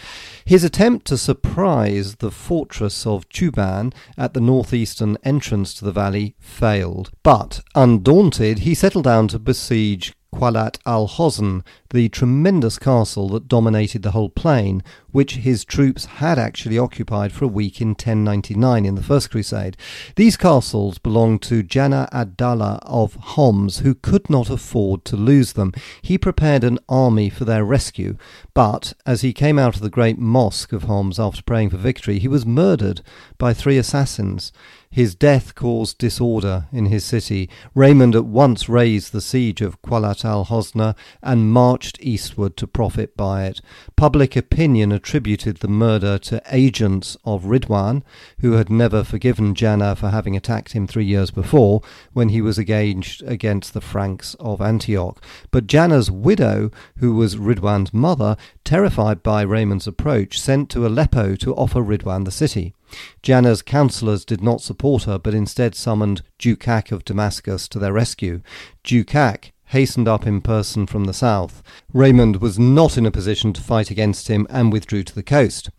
His 0.45 0.63
attempt 0.63 1.05
to 1.07 1.17
surprise 1.17 2.15
the 2.15 2.31
fortress 2.31 3.05
of 3.05 3.27
Tuban 3.29 3.93
at 4.17 4.33
the 4.33 4.41
northeastern 4.41 5.17
entrance 5.23 5.73
to 5.75 5.85
the 5.85 5.91
valley 5.91 6.35
failed, 6.39 7.11
but 7.23 7.61
undaunted, 7.75 8.59
he 8.59 8.73
settled 8.73 9.05
down 9.05 9.27
to 9.29 9.39
besiege 9.39 10.13
Qalat 10.33 10.79
al 10.85 11.07
Hosn, 11.07 11.63
the 11.91 12.09
tremendous 12.09 12.79
castle 12.79 13.29
that 13.29 13.47
dominated 13.47 14.01
the 14.01 14.11
whole 14.11 14.29
plain, 14.29 14.81
which 15.13 15.35
his 15.35 15.63
troops 15.63 16.05
had 16.05 16.37
actually 16.37 16.77
occupied 16.77 17.31
for 17.31 17.45
a 17.45 17.47
week 17.47 17.79
in 17.79 17.89
1099 17.89 18.85
in 18.85 18.95
the 18.95 19.01
First 19.01 19.31
Crusade. 19.31 19.77
These 20.17 20.35
castles 20.35 20.97
belonged 20.97 21.41
to 21.43 21.63
Jana 21.63 22.09
ad-Dawla 22.11 22.79
of 22.81 23.15
Homs, 23.15 23.79
who 23.79 23.95
could 23.95 24.29
not 24.29 24.49
afford 24.49 25.05
to 25.05 25.15
lose 25.15 25.53
them. 25.53 25.71
He 26.01 26.17
prepared 26.17 26.65
an 26.65 26.79
army 26.89 27.29
for 27.29 27.45
their 27.45 27.63
rescue, 27.63 28.17
but 28.53 28.93
as 29.05 29.21
he 29.21 29.31
came 29.31 29.57
out 29.57 29.75
of 29.75 29.81
the 29.81 29.89
great 29.89 30.17
mosque 30.17 30.73
of 30.73 30.83
Homs 30.83 31.19
after 31.19 31.41
praying 31.41 31.69
for 31.69 31.77
victory, 31.77 32.19
he 32.19 32.27
was 32.27 32.45
murdered 32.45 33.01
by 33.37 33.53
three 33.53 33.77
assassins. 33.77 34.51
His 34.93 35.15
death 35.15 35.55
caused 35.55 35.97
disorder 35.97 36.67
in 36.71 36.85
his 36.85 37.03
city. 37.03 37.49
Raymond 37.73 38.15
at 38.15 38.25
once 38.25 38.69
raised 38.69 39.11
the 39.11 39.21
siege 39.21 39.59
of 39.59 39.81
Qalat 39.81 40.23
al 40.23 40.45
Hosna 40.45 40.95
and 41.23 41.51
marched 41.51 41.97
eastward 41.99 42.55
to 42.57 42.67
profit 42.67 43.17
by 43.17 43.45
it. 43.45 43.59
Public 43.95 44.35
opinion 44.35 44.91
attributed 45.03 45.57
the 45.57 45.67
murder 45.67 46.17
to 46.17 46.41
agents 46.49 47.17
of 47.25 47.43
Ridwan, 47.43 48.03
who 48.39 48.53
had 48.53 48.69
never 48.69 49.03
forgiven 49.03 49.53
Jana 49.53 49.97
for 49.97 50.11
having 50.11 50.37
attacked 50.37 50.71
him 50.71 50.87
three 50.87 51.03
years 51.03 51.29
before 51.29 51.81
when 52.13 52.29
he 52.29 52.41
was 52.41 52.57
engaged 52.57 53.21
against 53.23 53.73
the 53.73 53.81
Franks 53.81 54.33
of 54.39 54.61
Antioch. 54.61 55.21
But 55.51 55.67
Jana's 55.67 56.09
widow, 56.09 56.71
who 56.99 57.15
was 57.15 57.35
Ridwan's 57.35 57.93
mother, 57.93 58.37
terrified 58.63 59.21
by 59.21 59.41
Raymond's 59.41 59.87
approach, 59.87 60.39
sent 60.39 60.69
to 60.69 60.87
Aleppo 60.87 61.35
to 61.35 61.53
offer 61.53 61.81
Ridwan 61.81 62.23
the 62.23 62.31
city. 62.31 62.73
Jana's 63.21 63.61
counsellors 63.61 64.23
did 64.23 64.41
not 64.41 64.61
support 64.61 65.03
her, 65.03 65.19
but 65.19 65.33
instead 65.33 65.75
summoned 65.75 66.21
Dukak 66.39 66.93
of 66.93 67.03
Damascus 67.03 67.67
to 67.67 67.77
their 67.79 67.91
rescue. 67.91 68.41
Dukak 68.85 69.51
hastened 69.65 70.07
up 70.07 70.27
in 70.27 70.41
person 70.41 70.85
from 70.85 71.05
the 71.05 71.13
south. 71.13 71.63
Raymond 71.93 72.41
was 72.41 72.59
not 72.59 72.97
in 72.97 73.05
a 73.05 73.11
position 73.11 73.53
to 73.53 73.61
fight 73.61 73.89
against 73.89 74.27
him 74.27 74.45
and 74.49 74.71
withdrew 74.71 75.03
to 75.03 75.15
the 75.15 75.23
coast. 75.23 75.69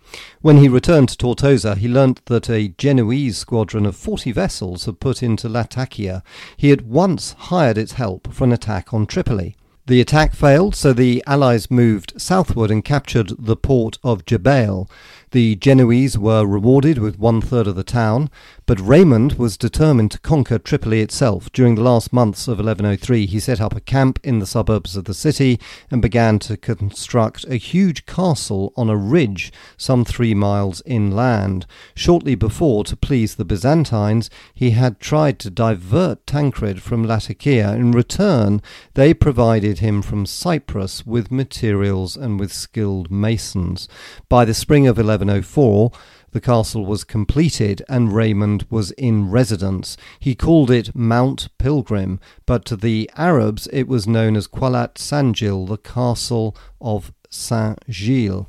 When 0.41 0.59
he 0.59 0.69
returned 0.69 1.11
to 1.11 1.17
Tortosa, 1.17 1.77
he 1.77 1.89
learnt 1.89 2.25
that 2.27 2.51
a 2.51 2.69
Genoese 2.69 3.39
squadron 3.39 3.87
of 3.87 3.97
forty 3.97 4.33
vessels 4.33 4.85
had 4.87 5.01
put 5.01 5.23
into 5.23 5.49
Latakia. 5.49 6.23
He 6.57 6.73
at 6.73 6.83
once 6.83 7.33
hired 7.33 7.79
its 7.79 7.93
help 7.93 8.33
for 8.33 8.45
an 8.45 8.53
attack 8.53 8.93
on 8.93 9.07
Tripoli. 9.07 9.57
The 9.87 10.01
attack 10.01 10.33
failed, 10.33 10.75
so 10.75 10.95
the 10.95 11.23
Allies 11.27 11.71
moved 11.71 12.15
southward 12.17 12.71
and 12.71 12.83
captured 12.83 13.33
the 13.39 13.55
port 13.55 13.99
of 14.03 14.25
Jebail. 14.25 14.89
The 15.33 15.57
Genoese 15.57 16.17
were 16.17 16.47
rewarded 16.47 16.97
with 16.97 17.19
one 17.19 17.43
third 17.43 17.67
of 17.67 17.77
the 17.77 17.85
town, 17.85 18.31
but 18.67 18.79
Raymond 18.81 19.35
was 19.35 19.57
determined 19.57 20.13
to 20.13 20.21
conquer 20.21 20.59
Tripoli 20.59 21.01
itself. 21.01 21.51
During 21.53 21.75
the 21.75 21.83
last 21.83 22.13
months 22.13 22.47
of 22.47 22.59
1103, 22.59 23.27
he 23.27 23.41
set 23.41 23.61
up 23.61 23.75
a 23.75 23.81
camp 23.81 24.21
in 24.23 24.39
the 24.39 24.47
suburbs 24.47 24.97
of 24.97 25.05
the 25.05 25.15
city 25.15 25.59
and 25.91 26.01
began 26.01 26.39
to 26.41 26.57
construct 26.57 27.45
a 27.45 27.57
huge 27.57 28.07
castle 28.07 28.73
on 28.77 28.89
a 28.89 28.97
ridge 28.97 29.53
some 29.77 30.05
three 30.05 30.35
miles 30.35 30.83
inland. 30.87 31.67
Shortly 31.95 32.35
before, 32.35 32.85
to 32.85 32.97
please 32.97 33.35
the 33.35 33.45
Byzantines, 33.45 34.31
he 34.55 34.71
had 34.71 35.01
tried 35.01 35.39
to 35.41 35.51
divert 35.51 36.27
Tancred 36.27 36.81
from 36.81 37.05
Latakia. 37.05 37.73
In 37.73 37.93
return, 37.93 38.63
they 38.95 39.15
provided 39.15 39.81
him 39.81 40.01
from 40.01 40.27
Cyprus 40.27 41.05
with 41.05 41.33
materials 41.33 42.17
and 42.17 42.39
with 42.39 42.53
skilled 42.53 43.11
masons. 43.11 43.89
By 44.29 44.45
the 44.45 44.55
spring 44.55 44.87
of 44.87 44.99
11 44.99 45.25
1104, 45.25 45.91
the 46.35 46.41
castle 46.41 46.85
was 46.85 47.05
completed 47.05 47.81
and 47.89 48.13
Raymond 48.13 48.67
was 48.69 48.91
in 48.91 49.31
residence. 49.31 49.97
He 50.19 50.35
called 50.35 50.69
it 50.69 50.93
Mount 50.93 51.49
Pilgrim, 51.59 52.19
but 52.45 52.65
to 52.65 52.77
the 52.77 53.09
Arabs 53.17 53.69
it 53.73 53.85
was 53.85 54.09
known 54.09 54.35
as 54.35 54.49
Qalat 54.49 54.95
Sanjil, 54.97 55.69
the 55.69 55.77
castle 55.77 56.57
of 56.81 57.13
Saint 57.31 57.79
Gilles. 57.89 58.49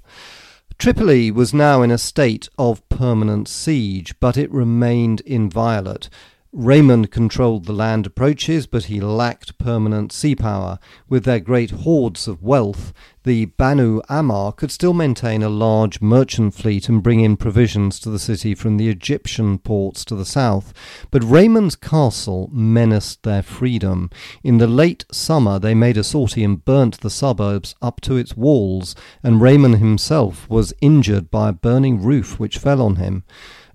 Tripoli 0.80 1.30
was 1.30 1.54
now 1.54 1.84
in 1.84 1.92
a 1.92 2.00
state 2.00 2.50
of 2.58 2.88
permanent 2.90 3.48
siege, 3.48 4.20
but 4.20 4.36
it 4.36 4.52
remained 4.52 5.22
inviolate. 5.22 6.10
Raymond 6.58 7.12
controlled 7.12 7.66
the 7.66 7.74
land 7.74 8.06
approaches, 8.06 8.66
but 8.66 8.86
he 8.86 9.02
lacked 9.02 9.58
permanent 9.58 10.14
sea 10.14 10.36
power. 10.38 10.80
With 11.10 11.26
their 11.26 11.42
great 11.42 11.72
hoards 11.72 12.30
of 12.30 12.42
wealth, 12.42 12.94
the 13.26 13.48
Banu 13.48 14.00
Ammar 14.10 14.56
could 14.56 14.72
still 14.72 14.94
maintain 14.94 15.44
a 15.44 15.50
large 15.50 16.00
merchant 16.00 16.54
fleet 16.54 16.88
and 16.88 17.04
bring 17.04 17.20
in 17.20 17.36
provisions 17.36 18.00
to 18.00 18.10
the 18.10 18.20
city 18.20 18.56
from 18.56 18.78
the 18.78 18.88
Egyptian 18.88 19.58
ports 19.58 20.06
to 20.06 20.16
the 20.16 20.24
south. 20.24 20.74
But 21.12 21.26
Raymond's 21.26 21.76
castle 21.76 22.50
menaced 22.54 23.24
their 23.24 23.44
freedom. 23.44 24.10
In 24.42 24.58
the 24.58 24.66
late 24.66 25.04
summer, 25.12 25.60
they 25.60 25.74
made 25.74 25.98
a 25.98 26.06
sortie 26.06 26.46
and 26.46 26.64
burnt 26.64 27.02
the 27.02 27.10
suburbs 27.10 27.76
up 27.82 28.00
to 28.02 28.16
its 28.16 28.38
walls, 28.38 28.96
and 29.22 29.42
Raymond 29.42 29.80
himself 29.80 30.50
was 30.50 30.74
injured 30.80 31.30
by 31.30 31.50
a 31.50 31.54
burning 31.54 32.02
roof 32.02 32.40
which 32.40 32.60
fell 32.60 32.82
on 32.82 32.96
him. 32.96 33.26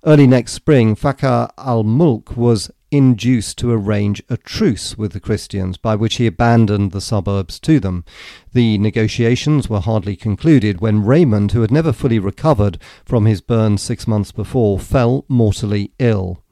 Early 0.03 0.27
next 0.27 0.53
spring, 0.53 0.97
Fakhr 0.97 1.51
al 1.59 1.85
Mulk 1.85 2.35
was 2.35 2.71
induced 2.91 3.59
to 3.59 3.71
arrange 3.71 4.23
a 4.31 4.39
truce 4.39 4.97
with 4.97 5.13
the 5.13 5.21
Christians, 5.21 5.77
by 5.77 5.95
which 5.95 6.15
he 6.15 6.27
abandoned 6.27 6.93
the 6.93 7.03
suburbs 7.03 7.61
to 7.61 7.79
them. 7.79 8.05
The 8.55 8.79
negotiations 8.79 9.69
were 9.69 9.81
hardly 9.81 10.17
concluded 10.17 10.81
when 10.81 11.05
Raymond, 11.05 11.53
who 11.53 11.61
had 11.61 11.71
never 11.71 11.93
fully 11.93 12.19
recovered 12.19 12.79
from 13.05 13.27
his 13.27 13.43
burn 13.43 13.77
six 13.77 14.07
months 14.07 14.33
before, 14.33 14.79
fell 14.79 15.27
mortally 15.29 15.93
ill. 15.99 16.43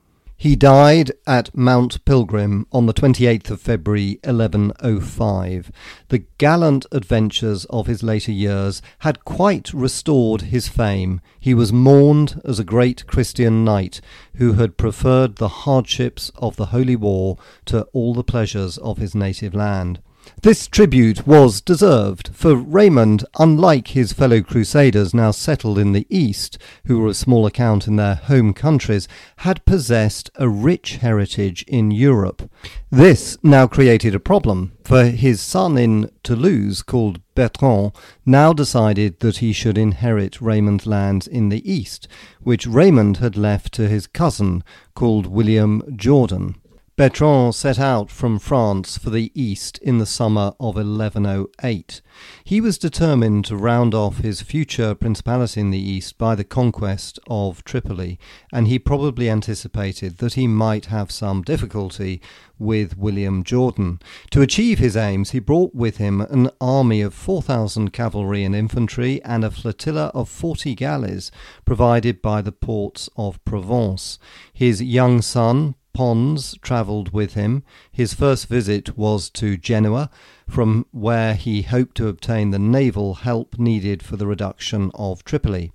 He 0.40 0.54
died 0.54 1.10
at 1.26 1.52
Mount 1.56 2.04
Pilgrim 2.04 2.68
on 2.70 2.86
the 2.86 2.94
28th 2.94 3.50
of 3.50 3.60
February 3.60 4.20
1105. 4.22 5.72
The 6.10 6.24
gallant 6.38 6.86
adventures 6.92 7.64
of 7.64 7.88
his 7.88 8.04
later 8.04 8.30
years 8.30 8.80
had 9.00 9.24
quite 9.24 9.74
restored 9.74 10.42
his 10.42 10.68
fame. 10.68 11.20
He 11.40 11.54
was 11.54 11.72
mourned 11.72 12.40
as 12.44 12.60
a 12.60 12.64
great 12.64 13.04
Christian 13.08 13.64
knight 13.64 14.00
who 14.36 14.52
had 14.52 14.76
preferred 14.76 15.36
the 15.36 15.48
hardships 15.48 16.30
of 16.36 16.54
the 16.54 16.66
Holy 16.66 16.94
War 16.94 17.36
to 17.64 17.82
all 17.92 18.14
the 18.14 18.22
pleasures 18.22 18.78
of 18.78 18.98
his 18.98 19.16
native 19.16 19.56
land. 19.56 20.00
This 20.42 20.66
tribute 20.66 21.26
was 21.26 21.60
deserved, 21.60 22.30
for 22.32 22.54
Raymond, 22.54 23.24
unlike 23.38 23.88
his 23.88 24.12
fellow 24.12 24.40
crusaders 24.40 25.12
now 25.12 25.30
settled 25.30 25.78
in 25.78 25.92
the 25.92 26.06
East, 26.08 26.58
who 26.86 27.00
were 27.00 27.08
of 27.08 27.16
small 27.16 27.46
account 27.46 27.86
in 27.86 27.96
their 27.96 28.14
home 28.14 28.54
countries, 28.54 29.08
had 29.38 29.64
possessed 29.64 30.30
a 30.36 30.48
rich 30.48 30.96
heritage 30.96 31.64
in 31.66 31.90
Europe. 31.90 32.50
This 32.90 33.36
now 33.42 33.66
created 33.66 34.14
a 34.14 34.20
problem, 34.20 34.72
for 34.84 35.04
his 35.04 35.40
son 35.40 35.76
in 35.76 36.10
Toulouse, 36.22 36.82
called 36.82 37.20
Bertrand, 37.34 37.92
now 38.24 38.52
decided 38.52 39.20
that 39.20 39.38
he 39.38 39.52
should 39.52 39.76
inherit 39.76 40.40
Raymond's 40.40 40.86
lands 40.86 41.26
in 41.26 41.48
the 41.48 41.70
East, 41.70 42.08
which 42.40 42.66
Raymond 42.66 43.18
had 43.18 43.36
left 43.36 43.72
to 43.74 43.88
his 43.88 44.06
cousin, 44.06 44.62
called 44.94 45.26
William 45.26 45.82
Jordan. 45.96 46.54
Bertrand 46.98 47.54
set 47.54 47.78
out 47.78 48.10
from 48.10 48.40
France 48.40 48.98
for 48.98 49.10
the 49.10 49.30
East 49.32 49.78
in 49.78 49.98
the 49.98 50.04
summer 50.04 50.52
of 50.58 50.74
1108. 50.74 52.02
He 52.42 52.60
was 52.60 52.76
determined 52.76 53.44
to 53.44 53.56
round 53.56 53.94
off 53.94 54.18
his 54.18 54.42
future 54.42 54.96
principality 54.96 55.60
in 55.60 55.70
the 55.70 55.78
East 55.78 56.18
by 56.18 56.34
the 56.34 56.42
conquest 56.42 57.20
of 57.28 57.62
Tripoli, 57.62 58.18
and 58.52 58.66
he 58.66 58.80
probably 58.80 59.30
anticipated 59.30 60.18
that 60.18 60.34
he 60.34 60.48
might 60.48 60.86
have 60.86 61.12
some 61.12 61.42
difficulty 61.42 62.20
with 62.58 62.98
William 62.98 63.44
Jordan. 63.44 64.00
To 64.32 64.42
achieve 64.42 64.80
his 64.80 64.96
aims, 64.96 65.30
he 65.30 65.38
brought 65.38 65.76
with 65.76 65.98
him 65.98 66.20
an 66.20 66.50
army 66.60 67.00
of 67.00 67.14
4,000 67.14 67.92
cavalry 67.92 68.42
and 68.42 68.56
infantry 68.56 69.22
and 69.22 69.44
a 69.44 69.52
flotilla 69.52 70.10
of 70.14 70.28
40 70.28 70.74
galleys 70.74 71.30
provided 71.64 72.20
by 72.20 72.42
the 72.42 72.50
ports 72.50 73.08
of 73.16 73.38
Provence. 73.44 74.18
His 74.52 74.82
young 74.82 75.22
son, 75.22 75.76
Pons 75.98 76.56
travelled 76.62 77.12
with 77.12 77.34
him. 77.34 77.64
His 77.90 78.14
first 78.14 78.46
visit 78.46 78.96
was 78.96 79.28
to 79.30 79.56
Genoa, 79.56 80.10
from 80.48 80.86
where 80.90 81.34
he 81.34 81.62
hoped 81.62 81.96
to 81.96 82.08
obtain 82.08 82.50
the 82.50 82.58
naval 82.58 83.14
help 83.14 83.58
needed 83.58 84.02
for 84.02 84.16
the 84.16 84.26
reduction 84.26 84.90
of 84.94 85.22
Tripoli. 85.22 85.70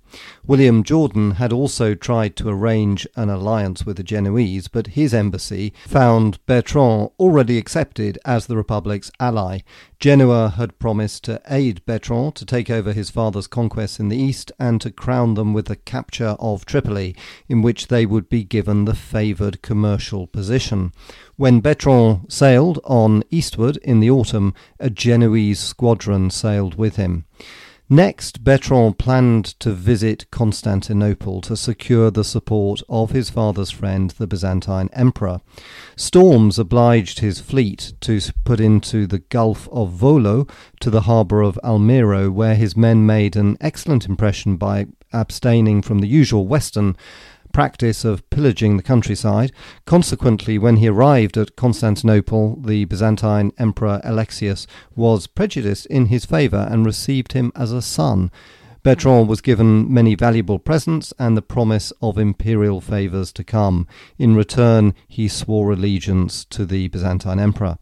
William 0.46 0.82
Jordan 0.82 1.32
had 1.32 1.52
also 1.52 1.94
tried 1.94 2.36
to 2.36 2.48
arrange 2.48 3.06
an 3.16 3.30
alliance 3.30 3.86
with 3.86 3.96
the 3.96 4.02
Genoese, 4.02 4.68
but 4.68 4.88
his 4.88 5.14
embassy 5.14 5.72
found 5.86 6.44
Bertrand 6.46 7.10
already 7.18 7.56
accepted 7.56 8.18
as 8.24 8.46
the 8.46 8.56
Republic's 8.56 9.10
ally. 9.20 9.60
Genoa 10.00 10.50
had 10.50 10.78
promised 10.78 11.24
to 11.24 11.40
aid 11.48 11.84
Bertrand 11.86 12.34
to 12.34 12.44
take 12.44 12.68
over 12.68 12.92
his 12.92 13.10
father's 13.10 13.46
conquests 13.46 13.98
in 13.98 14.08
the 14.08 14.18
east 14.18 14.52
and 14.58 14.80
to 14.80 14.90
crown 14.90 15.34
them 15.34 15.54
with 15.54 15.66
the 15.66 15.76
capture 15.76 16.36
of 16.38 16.66
Tripoli, 16.66 17.16
in 17.48 17.62
which 17.62 17.86
they 17.86 18.04
would 18.04 18.28
be 18.28 18.44
given 18.44 18.84
the 18.84 18.94
favoured 18.94 19.62
commercial 19.62 20.26
position. 20.26 20.92
When 21.36 21.60
Bertrand 21.60 22.26
sailed 22.28 22.78
on 22.84 23.24
eastward 23.28 23.76
in 23.78 23.98
the 23.98 24.10
autumn, 24.10 24.54
a 24.78 24.88
Genoese 24.88 25.58
squadron 25.58 26.30
sailed 26.30 26.76
with 26.76 26.94
him. 26.94 27.24
Next, 27.90 28.44
Bertrand 28.44 28.98
planned 28.98 29.44
to 29.58 29.72
visit 29.72 30.30
Constantinople 30.30 31.40
to 31.42 31.56
secure 31.56 32.10
the 32.12 32.22
support 32.22 32.82
of 32.88 33.10
his 33.10 33.30
father's 33.30 33.72
friend, 33.72 34.10
the 34.10 34.28
Byzantine 34.28 34.88
Emperor. 34.92 35.40
Storms 35.96 36.56
obliged 36.58 37.18
his 37.18 37.40
fleet 37.40 37.94
to 38.02 38.20
put 38.44 38.60
into 38.60 39.06
the 39.06 39.18
Gulf 39.18 39.68
of 39.72 39.90
Volo 39.90 40.46
to 40.80 40.88
the 40.88 41.02
harbour 41.02 41.42
of 41.42 41.58
Almyro, 41.64 42.32
where 42.32 42.54
his 42.54 42.76
men 42.76 43.04
made 43.04 43.34
an 43.34 43.58
excellent 43.60 44.06
impression 44.06 44.56
by 44.56 44.86
abstaining 45.12 45.82
from 45.82 45.98
the 45.98 46.08
usual 46.08 46.46
western 46.46 46.96
practice 47.54 48.04
of 48.04 48.28
pillaging 48.28 48.76
the 48.76 48.82
countryside. 48.82 49.52
Consequently, 49.86 50.58
when 50.58 50.76
he 50.76 50.88
arrived 50.88 51.38
at 51.38 51.56
Constantinople, 51.56 52.60
the 52.60 52.84
Byzantine 52.84 53.52
Emperor 53.56 54.00
Alexius 54.04 54.66
was 54.94 55.28
prejudiced 55.28 55.86
in 55.86 56.06
his 56.06 56.26
favour 56.26 56.66
and 56.68 56.84
received 56.84 57.32
him 57.32 57.52
as 57.54 57.72
a 57.72 57.80
son. 57.80 58.30
Bertrand 58.82 59.28
was 59.28 59.40
given 59.40 59.90
many 59.90 60.14
valuable 60.16 60.58
presents 60.58 61.14
and 61.18 61.36
the 61.36 61.42
promise 61.42 61.90
of 62.02 62.18
imperial 62.18 62.82
favours 62.82 63.32
to 63.32 63.44
come. 63.44 63.86
In 64.18 64.34
return, 64.34 64.92
he 65.08 65.28
swore 65.28 65.72
allegiance 65.72 66.44
to 66.46 66.66
the 66.66 66.88
Byzantine 66.88 67.38
Emperor. 67.38 67.78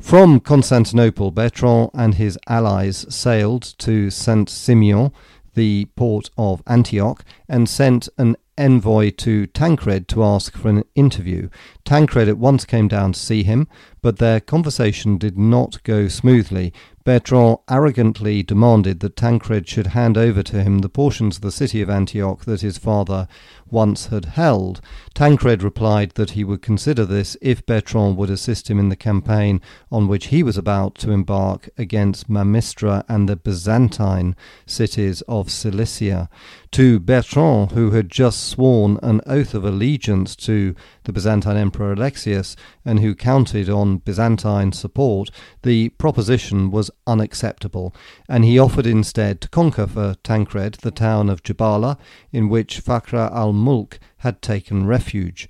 From 0.00 0.40
Constantinople, 0.40 1.30
Bertrand 1.30 1.90
and 1.94 2.16
his 2.16 2.38
allies 2.48 3.06
sailed 3.08 3.62
to 3.78 4.10
Saint 4.10 4.50
Simeon, 4.50 5.12
the 5.54 5.86
port 5.96 6.28
of 6.36 6.62
Antioch, 6.66 7.24
and 7.48 7.66
sent 7.66 8.08
an 8.18 8.36
envoy 8.58 9.10
to 9.10 9.46
Tancred 9.46 10.08
to 10.08 10.24
ask 10.24 10.56
for 10.56 10.68
an 10.68 10.84
interview. 10.94 11.48
Tancred 11.84 12.28
at 12.28 12.38
once 12.38 12.64
came 12.64 12.88
down 12.88 13.12
to 13.12 13.20
see 13.20 13.42
him, 13.42 13.68
but 14.02 14.18
their 14.18 14.40
conversation 14.40 15.18
did 15.18 15.38
not 15.38 15.82
go 15.82 16.08
smoothly. 16.08 16.72
Bertrand 17.04 17.58
arrogantly 17.70 18.42
demanded 18.42 19.00
that 19.00 19.16
Tancred 19.16 19.68
should 19.68 19.88
hand 19.88 20.18
over 20.18 20.42
to 20.42 20.62
him 20.62 20.78
the 20.78 20.88
portions 20.88 21.36
of 21.36 21.42
the 21.42 21.52
city 21.52 21.80
of 21.82 21.90
Antioch 21.90 22.44
that 22.44 22.62
his 22.62 22.78
father 22.78 23.28
once 23.70 24.06
had 24.06 24.26
held. 24.26 24.80
Tancred 25.14 25.62
replied 25.62 26.12
that 26.12 26.30
he 26.30 26.44
would 26.44 26.62
consider 26.62 27.04
this 27.04 27.36
if 27.40 27.64
Bertrand 27.66 28.16
would 28.16 28.30
assist 28.30 28.70
him 28.70 28.78
in 28.78 28.88
the 28.88 28.96
campaign 28.96 29.60
on 29.90 30.08
which 30.08 30.26
he 30.26 30.42
was 30.42 30.56
about 30.56 30.94
to 30.96 31.10
embark 31.10 31.68
against 31.78 32.28
Mamistra 32.28 33.04
and 33.08 33.28
the 33.28 33.36
Byzantine 33.36 34.36
cities 34.66 35.22
of 35.22 35.50
Cilicia. 35.50 36.28
To 36.72 37.00
Bertrand, 37.00 37.72
who 37.72 37.92
had 37.92 38.10
just 38.10 38.44
sworn 38.44 38.98
an 39.02 39.20
oath 39.26 39.54
of 39.54 39.64
allegiance 39.64 40.36
to 40.36 40.74
the 41.04 41.12
Byzantine 41.12 41.56
Emperor 41.56 41.92
Alexius 41.92 42.56
and 42.84 43.00
who 43.00 43.14
counted 43.14 43.70
on 43.70 43.98
Byzantine 43.98 44.72
support, 44.72 45.30
the 45.62 45.88
proposition 45.90 46.70
was 46.70 46.90
unacceptable, 47.06 47.94
and 48.28 48.44
he 48.44 48.58
offered 48.58 48.86
instead 48.86 49.40
to 49.40 49.48
conquer 49.48 49.86
for 49.86 50.16
Tancred 50.22 50.74
the 50.82 50.90
town 50.90 51.30
of 51.30 51.42
Jabala, 51.42 51.96
in 52.32 52.48
which 52.48 52.84
Fakhr 52.84 53.32
al 53.32 53.52
Mulk 53.56 53.98
had 54.18 54.42
taken 54.42 54.86
refuge. 54.86 55.48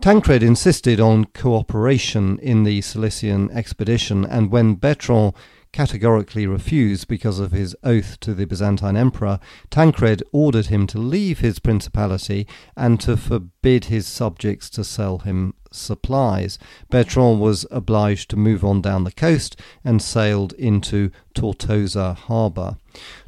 Tancred 0.00 0.42
insisted 0.42 0.98
on 0.98 1.26
cooperation 1.26 2.38
in 2.38 2.64
the 2.64 2.80
Cilician 2.80 3.50
expedition, 3.50 4.24
and 4.24 4.50
when 4.50 4.74
Bertrand 4.76 5.34
categorically 5.72 6.46
refused 6.46 7.06
because 7.06 7.38
of 7.38 7.52
his 7.52 7.76
oath 7.84 8.18
to 8.20 8.34
the 8.34 8.46
Byzantine 8.46 8.96
emperor, 8.96 9.38
Tancred 9.70 10.22
ordered 10.32 10.66
him 10.66 10.86
to 10.88 10.98
leave 10.98 11.40
his 11.40 11.58
principality 11.58 12.46
and 12.76 12.98
to 13.00 13.16
forbid 13.16 13.84
his 13.84 14.06
subjects 14.06 14.68
to 14.70 14.84
sell 14.84 15.18
him 15.18 15.54
supplies. 15.70 16.58
Bertrand 16.88 17.40
was 17.40 17.66
obliged 17.70 18.30
to 18.30 18.36
move 18.36 18.64
on 18.64 18.80
down 18.80 19.04
the 19.04 19.12
coast 19.12 19.60
and 19.84 20.02
sailed 20.02 20.52
into 20.54 21.10
Tortosa 21.34 22.14
harbour. 22.14 22.76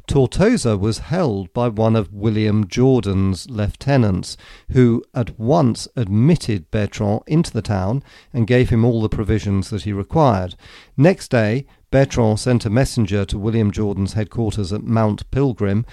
Tortosa 0.05 0.77
was 0.77 0.99
held 0.99 1.53
by 1.53 1.69
one 1.69 1.95
of 1.95 2.11
William 2.13 2.67
Jordan's 2.67 3.49
lieutenants, 3.49 4.35
who 4.71 5.01
at 5.13 5.39
once 5.39 5.87
admitted 5.95 6.69
Bertrand 6.71 7.21
into 7.25 7.51
the 7.51 7.61
town 7.61 8.03
and 8.33 8.45
gave 8.45 8.69
him 8.69 8.83
all 8.83 9.01
the 9.01 9.09
provisions 9.09 9.69
that 9.69 9.83
he 9.83 9.93
required. 9.93 10.55
Next 10.97 11.31
day, 11.31 11.65
Bertrand 11.89 12.39
sent 12.39 12.65
a 12.65 12.69
messenger 12.69 13.23
to 13.25 13.37
William 13.37 13.71
Jordan's 13.71 14.13
headquarters 14.13 14.73
at 14.73 14.83
Mount 14.83 15.29
Pilgrim, 15.31 15.85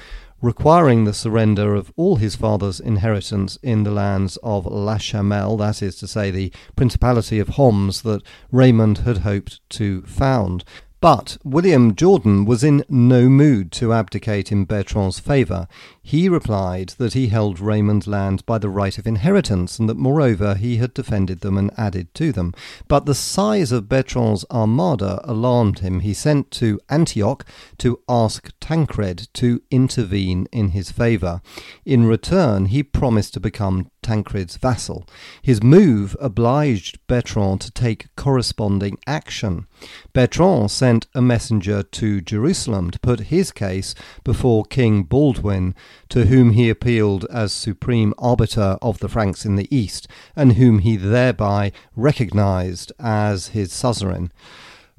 requiring 0.43 1.05
the 1.05 1.15
surrender 1.15 1.75
of 1.75 1.93
all 1.97 2.17
his 2.17 2.35
father's 2.35 2.81
inheritance 2.81 3.59
in 3.63 3.85
the 3.85 3.91
lands 3.91 4.39
of 4.43 4.67
La 4.67 4.97
Chamelle, 4.97 5.57
that 5.59 5.83
is 5.83 5.97
to 5.97 6.09
say, 6.09 6.31
the 6.31 6.53
Principality 6.75 7.39
of 7.39 7.51
Homs 7.51 8.03
that 8.03 8.23
Raymond 8.51 8.99
had 8.99 9.19
hoped 9.19 9.61
to 9.71 10.03
found. 10.03 10.65
But 11.01 11.39
William 11.43 11.95
Jordan 11.95 12.45
was 12.45 12.63
in 12.63 12.85
no 12.87 13.31
mood 13.31 13.73
to 13.73 13.95
abdicate 13.95 14.53
in 14.53 14.67
Bertrand's 14.67 15.19
favour. 15.19 15.67
He 16.03 16.29
replied 16.29 16.91
that 16.99 17.15
he 17.15 17.29
held 17.29 17.59
Raymond's 17.59 18.07
land 18.07 18.45
by 18.45 18.59
the 18.59 18.69
right 18.69 18.99
of 18.99 19.07
inheritance, 19.07 19.79
and 19.79 19.89
that 19.89 19.97
moreover 19.97 20.57
he 20.57 20.77
had 20.77 20.93
defended 20.93 21.41
them 21.41 21.57
and 21.57 21.71
added 21.79 22.13
to 22.17 22.33
them. 22.33 22.53
But 22.87 23.07
the 23.07 23.15
size 23.15 23.73
of 23.73 23.89
Bertrand's 23.89 24.45
armada 24.51 25.23
alarmed 25.25 25.79
him. 25.79 26.01
He 26.01 26.13
sent 26.13 26.51
to 26.53 26.79
Antioch 26.91 27.47
to 27.79 28.01
ask 28.07 28.51
Tancred 28.61 29.29
to 29.35 29.63
intervene 29.71 30.49
in 30.53 30.71
his 30.71 30.91
favour. 30.91 31.41
In 31.87 32.05
return, 32.05 32.67
he 32.67 32.83
promised 32.83 33.33
to 33.35 33.41
become 33.41 33.91
Tancred's 34.03 34.57
vassal. 34.57 35.07
His 35.41 35.63
move 35.63 36.17
obliged 36.21 36.99
Bertrand 37.07 37.61
to 37.63 37.71
take 37.71 38.15
corresponding 38.17 38.99
action. 39.07 39.67
Bertrand 40.13 40.71
sent 40.71 40.90
a 41.15 41.23
messenger 41.23 41.83
to 41.83 42.21
Jerusalem 42.21 42.91
to 42.91 42.99
put 42.99 43.21
his 43.21 43.53
case 43.53 43.95
before 44.25 44.65
King 44.65 45.05
Baldwin, 45.05 45.75
to 46.09 46.27
whom 46.27 46.51
he 46.51 46.69
appealed 46.69 47.25
as 47.27 47.53
supreme 47.53 48.13
arbiter 48.19 48.77
of 48.83 48.99
the 48.99 49.09
Franks 49.09 49.45
in 49.45 49.55
the 49.55 49.75
East, 49.75 50.09
and 50.35 50.55
whom 50.55 50.81
he 50.81 50.97
thereby 50.97 51.71
recognized 51.95 52.93
as 52.99 53.49
his 53.49 53.73
suzerain. 53.73 54.33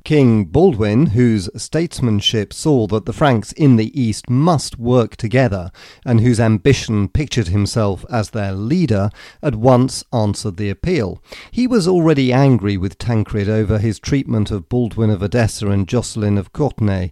King 0.04 0.46
Baldwin, 0.46 1.08
whose 1.08 1.50
statesmanship 1.56 2.54
saw 2.54 2.88
that 2.88 3.06
the 3.06 3.14
Franks 3.14 3.52
in 3.52 3.76
the 3.76 4.00
East 4.00 4.30
must 4.30 4.80
work 4.80 5.16
together, 5.16 5.72
and 6.06 6.22
whose 6.22 6.40
ambition 6.40 7.08
pictured 7.08 7.50
himself 7.50 8.04
as 8.10 8.32
their 8.32 8.54
leader, 8.54 9.10
at 9.44 9.56
once 9.56 10.04
answered 10.12 10.58
the 10.58 10.70
appeal. 10.70 11.22
He 11.52 11.68
was 11.68 11.88
already 11.88 12.34
angry 12.34 12.78
with 12.78 12.98
Tancred 12.98 13.48
over 13.48 13.78
his 13.78 14.00
treatment 14.00 14.50
of 14.50 14.70
Baldwin 14.70 15.10
of 15.10 15.22
Edessa 15.22 15.70
and 15.70 15.88
Jocelyn 15.88 16.38
of 16.38 16.52
Courtenay. 16.52 17.12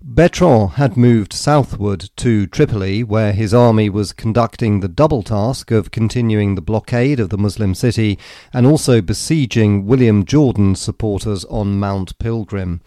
Bertrand 0.00 0.74
had 0.74 0.96
moved 0.96 1.32
southward 1.32 2.10
to 2.18 2.46
Tripoli, 2.46 3.02
where 3.02 3.32
his 3.32 3.52
army 3.52 3.90
was 3.90 4.12
conducting 4.12 4.78
the 4.78 4.86
double 4.86 5.24
task 5.24 5.72
of 5.72 5.90
continuing 5.90 6.54
the 6.54 6.62
blockade 6.62 7.18
of 7.18 7.30
the 7.30 7.36
Muslim 7.36 7.74
city 7.74 8.16
and 8.52 8.64
also 8.64 9.02
besieging 9.02 9.86
William 9.86 10.24
Jordan's 10.24 10.80
supporters 10.80 11.44
on 11.46 11.80
Mount 11.80 12.16
Pilgrim. 12.20 12.80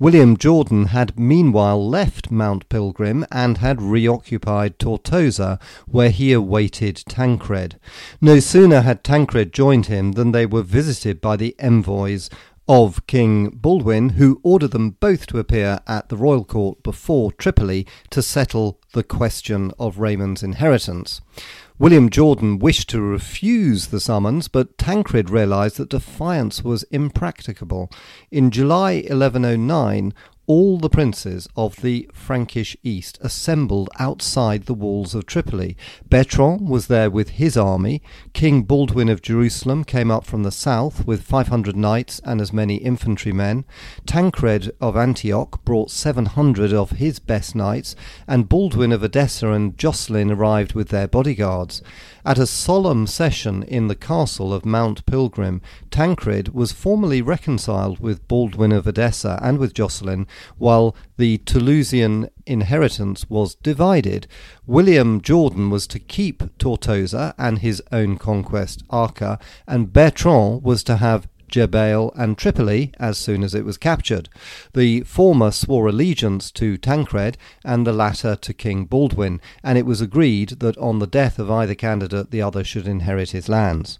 William 0.00 0.36
Jordan 0.36 0.86
had 0.86 1.16
meanwhile 1.16 1.88
left 1.88 2.32
Mount 2.32 2.68
Pilgrim 2.68 3.24
and 3.30 3.58
had 3.58 3.80
reoccupied 3.80 4.80
Tortosa, 4.80 5.60
where 5.86 6.10
he 6.10 6.32
awaited 6.32 7.04
Tancred. 7.08 7.78
No 8.20 8.40
sooner 8.40 8.80
had 8.80 9.04
Tancred 9.04 9.52
joined 9.52 9.86
him 9.86 10.12
than 10.12 10.32
they 10.32 10.46
were 10.46 10.62
visited 10.62 11.20
by 11.20 11.36
the 11.36 11.54
envoys 11.60 12.28
of 12.68 13.06
King 13.06 13.50
Baldwin, 13.50 14.10
who 14.10 14.40
ordered 14.42 14.72
them 14.72 14.90
both 14.90 15.26
to 15.26 15.38
appear 15.38 15.80
at 15.86 16.08
the 16.08 16.16
royal 16.16 16.44
court 16.44 16.82
before 16.82 17.32
Tripoli 17.32 17.86
to 18.10 18.22
settle 18.22 18.80
the 18.92 19.04
question 19.04 19.72
of 19.78 19.98
Raymond's 19.98 20.42
inheritance. 20.42 21.20
William 21.78 22.08
Jordan 22.08 22.58
wished 22.58 22.88
to 22.88 23.00
refuse 23.00 23.88
the 23.88 24.00
summons, 24.00 24.48
but 24.48 24.78
Tancred 24.78 25.28
realized 25.28 25.76
that 25.76 25.90
defiance 25.90 26.64
was 26.64 26.84
impracticable. 26.84 27.90
In 28.30 28.50
July 28.50 29.02
1109, 29.08 30.14
all 30.46 30.78
the 30.78 30.88
princes 30.88 31.48
of 31.56 31.76
the 31.76 32.08
Frankish 32.12 32.76
East 32.82 33.18
assembled 33.20 33.90
outside 33.98 34.64
the 34.64 34.74
walls 34.74 35.14
of 35.14 35.26
Tripoli. 35.26 35.76
Bertrand 36.08 36.68
was 36.68 36.86
there 36.86 37.10
with 37.10 37.30
his 37.30 37.56
army. 37.56 38.02
King 38.32 38.62
Baldwin 38.62 39.08
of 39.08 39.22
Jerusalem 39.22 39.84
came 39.84 40.10
up 40.10 40.24
from 40.24 40.42
the 40.42 40.52
south 40.52 41.06
with 41.06 41.22
500 41.22 41.76
knights 41.76 42.20
and 42.24 42.40
as 42.40 42.52
many 42.52 42.76
infantrymen. 42.76 43.64
Tancred 44.06 44.70
of 44.80 44.96
Antioch 44.96 45.64
brought 45.64 45.90
700 45.90 46.72
of 46.72 46.92
his 46.92 47.18
best 47.18 47.54
knights, 47.54 47.96
and 48.26 48.48
Baldwin 48.48 48.92
of 48.92 49.02
Edessa 49.02 49.50
and 49.50 49.76
Jocelyn 49.76 50.30
arrived 50.30 50.74
with 50.74 50.88
their 50.88 51.08
bodyguards. 51.08 51.82
At 52.26 52.40
a 52.40 52.46
solemn 52.48 53.06
session 53.06 53.62
in 53.62 53.86
the 53.86 53.94
castle 53.94 54.52
of 54.52 54.66
Mount 54.66 55.06
Pilgrim, 55.06 55.62
Tancred 55.92 56.52
was 56.52 56.72
formally 56.72 57.22
reconciled 57.22 58.00
with 58.00 58.26
Baldwin 58.26 58.72
of 58.72 58.84
Edessa 58.84 59.38
and 59.40 59.58
with 59.58 59.72
Jocelyn, 59.72 60.26
while 60.58 60.96
the 61.18 61.38
Toulousian 61.38 62.28
inheritance 62.44 63.30
was 63.30 63.54
divided. 63.54 64.26
William 64.66 65.20
Jordan 65.20 65.70
was 65.70 65.86
to 65.86 66.00
keep 66.00 66.42
Tortosa 66.58 67.32
and 67.38 67.60
his 67.60 67.80
own 67.92 68.18
conquest 68.18 68.82
Acre, 68.92 69.38
and 69.68 69.92
Bertrand 69.92 70.64
was 70.64 70.82
to 70.82 70.96
have 70.96 71.28
Jebail, 71.48 72.12
and 72.16 72.36
Tripoli 72.36 72.92
as 72.98 73.18
soon 73.18 73.42
as 73.42 73.54
it 73.54 73.64
was 73.64 73.78
captured. 73.78 74.28
The 74.74 75.02
former 75.02 75.50
swore 75.50 75.88
allegiance 75.88 76.50
to 76.52 76.76
Tancred 76.76 77.36
and 77.64 77.86
the 77.86 77.92
latter 77.92 78.36
to 78.36 78.54
King 78.54 78.84
Baldwin, 78.84 79.40
and 79.62 79.78
it 79.78 79.86
was 79.86 80.00
agreed 80.00 80.60
that 80.60 80.78
on 80.78 80.98
the 80.98 81.06
death 81.06 81.38
of 81.38 81.50
either 81.50 81.74
candidate 81.74 82.30
the 82.30 82.42
other 82.42 82.64
should 82.64 82.86
inherit 82.86 83.30
his 83.30 83.48
lands. 83.48 83.98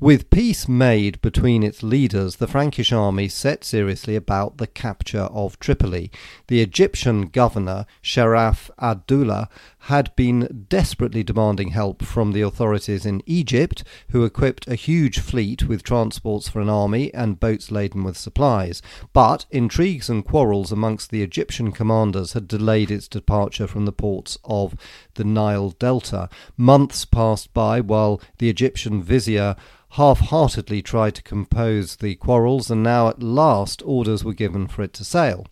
With 0.00 0.28
peace 0.28 0.68
made 0.68 1.20
between 1.22 1.62
its 1.62 1.84
leaders, 1.84 2.36
the 2.36 2.48
Frankish 2.48 2.92
army 2.92 3.28
set 3.28 3.62
seriously 3.62 4.16
about 4.16 4.58
the 4.58 4.66
capture 4.66 5.28
of 5.32 5.58
Tripoli. 5.60 6.10
The 6.48 6.60
Egyptian 6.60 7.28
governor, 7.28 7.86
Sharaf 8.02 8.70
ad-Dawla, 8.80 9.48
had 9.78 10.14
been 10.16 10.66
desperately 10.68 11.22
demanding 11.22 11.68
help 11.68 12.02
from 12.02 12.32
the 12.32 12.40
authorities 12.40 13.06
in 13.06 13.22
Egypt, 13.24 13.84
who 14.10 14.24
equipped 14.24 14.66
a 14.66 14.74
huge 14.74 15.20
fleet 15.20 15.68
with 15.68 15.84
transports 15.84 16.48
for 16.48 16.60
an 16.60 16.68
army 16.68 17.14
and 17.14 17.38
boats 17.38 17.70
laden 17.70 18.02
with 18.02 18.16
supplies. 18.16 18.82
But 19.12 19.46
intrigues 19.52 20.10
and 20.10 20.24
quarrels 20.24 20.72
amongst 20.72 21.10
the 21.10 21.22
Egyptian 21.22 21.70
commanders 21.70 22.32
had 22.32 22.48
delayed 22.48 22.90
its 22.90 23.06
departure 23.06 23.68
from 23.68 23.84
the 23.84 23.92
ports 23.92 24.38
of 24.44 24.74
the 25.14 25.24
Nile 25.24 25.70
Delta. 25.70 26.28
Months 26.56 27.04
passed 27.04 27.54
by 27.54 27.80
while 27.80 28.20
the 28.38 28.50
Egyptian 28.50 29.00
vizier 29.00 29.54
half 29.94 30.18
heartedly 30.18 30.82
tried 30.82 31.14
to 31.14 31.22
compose 31.22 31.96
the 31.96 32.16
quarrels, 32.16 32.68
and 32.68 32.82
now 32.82 33.08
at 33.08 33.22
last 33.22 33.80
orders 33.86 34.24
were 34.24 34.34
given 34.34 34.66
for 34.66 34.82
it 34.82 34.92
to 34.92 35.04
sail. 35.04 35.46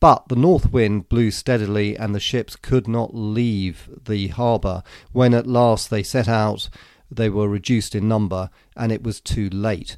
But 0.00 0.28
the 0.28 0.36
north 0.36 0.72
wind 0.72 1.08
blew 1.08 1.30
steadily, 1.30 1.96
and 1.96 2.12
the 2.12 2.20
ships 2.20 2.56
could 2.56 2.88
not 2.88 3.14
leave 3.14 3.88
the 4.06 4.28
harbour. 4.28 4.82
When 5.12 5.32
at 5.32 5.46
last 5.46 5.90
they 5.90 6.02
set 6.02 6.26
out, 6.26 6.68
they 7.08 7.30
were 7.30 7.48
reduced 7.48 7.94
in 7.94 8.08
number, 8.08 8.50
and 8.76 8.90
it 8.90 9.04
was 9.04 9.20
too 9.20 9.48
late 9.50 9.96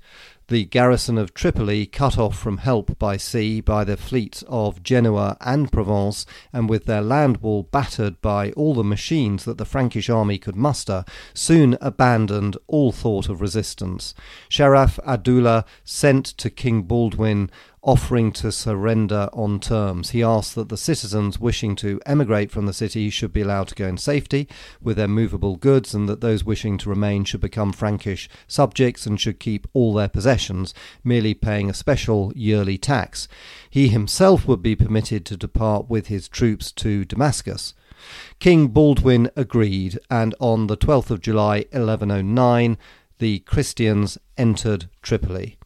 the 0.48 0.64
garrison 0.64 1.18
of 1.18 1.35
Tripoli, 1.35 1.87
cut 1.87 2.16
off 2.16 2.38
from 2.38 2.59
help 2.59 2.98
by 2.98 3.16
sea 3.16 3.61
by 3.61 3.82
the 3.82 3.96
fleets 3.96 4.44
of 4.46 4.82
Genoa 4.82 5.37
and 5.40 5.72
Provence, 5.72 6.24
and 6.52 6.68
with 6.68 6.85
their 6.85 7.02
land 7.02 7.38
wall 7.38 7.64
battered 7.64 8.20
by 8.20 8.52
all 8.52 8.74
the 8.74 8.85
machines 8.85 9.44
that 9.44 9.59
the 9.59 9.64
Frankish 9.64 10.09
army 10.09 10.38
could 10.38 10.54
muster, 10.54 11.04
soon 11.35 11.76
abandoned 11.80 12.56
all 12.68 12.92
thought 12.92 13.28
of 13.28 13.40
resistance. 13.40 14.14
Sharaf 14.48 15.00
ad-Dawla 15.04 15.64
sent 15.82 16.24
to 16.24 16.48
King 16.48 16.82
Baldwin 16.82 17.50
offering 17.87 18.33
to 18.33 18.51
surrender 18.51 19.31
on 19.33 19.61
terms. 19.61 20.11
He 20.11 20.20
asked 20.20 20.57
that 20.57 20.68
the 20.68 20.77
citizens 20.77 21.38
wishing 21.38 21.77
to 21.77 22.01
emigrate 22.05 22.51
from 22.51 22.66
the 22.66 22.72
city 22.72 23.09
should 23.11 23.33
be 23.33 23.42
allowed 23.42 23.68
to 23.68 23.77
go 23.77 23.87
in 23.87 23.96
safety 23.96 24.49
with 24.83 24.96
their 24.96 25.07
movable 25.07 25.57
goods, 25.57 25.94
and 25.94 26.09
that 26.09 26.20
those 26.20 26.44
wishing 26.44 26.79
to 26.79 26.90
remain 26.90 27.25
should 27.25 27.40
become 27.40 27.72
Frankish 27.72 28.29
subjects 28.49 29.07
and 29.07 29.20
should 29.20 29.38
keep 29.38 29.68
all 29.72 29.94
their 29.94 30.09
possessions, 30.09 30.75
merely 31.05 31.33
paying 31.33 31.70
a 31.70 31.75
special 31.75 32.33
yearly 32.35 32.77
tax. 32.77 33.29
He 33.70 33.87
himself 33.87 34.49
would 34.49 34.62
be 34.62 34.75
permitted 34.75 35.25
to 35.27 35.37
depart 35.37 35.88
with 35.88 36.09
his 36.09 36.29
troops 36.29 36.72
to 36.72 37.05
Damascus. 37.05 37.72
King 38.40 38.66
Baldwin 38.66 39.31
agreed, 39.37 39.99
and 40.11 40.35
on 40.40 40.66
the 40.66 40.77
12th 40.77 41.11
of 41.11 41.20
July 41.20 41.66
1109, 41.70 42.77
the 43.18 43.38
Christians 43.40 44.18
entered 44.37 44.90
Tripoli. 45.03 45.57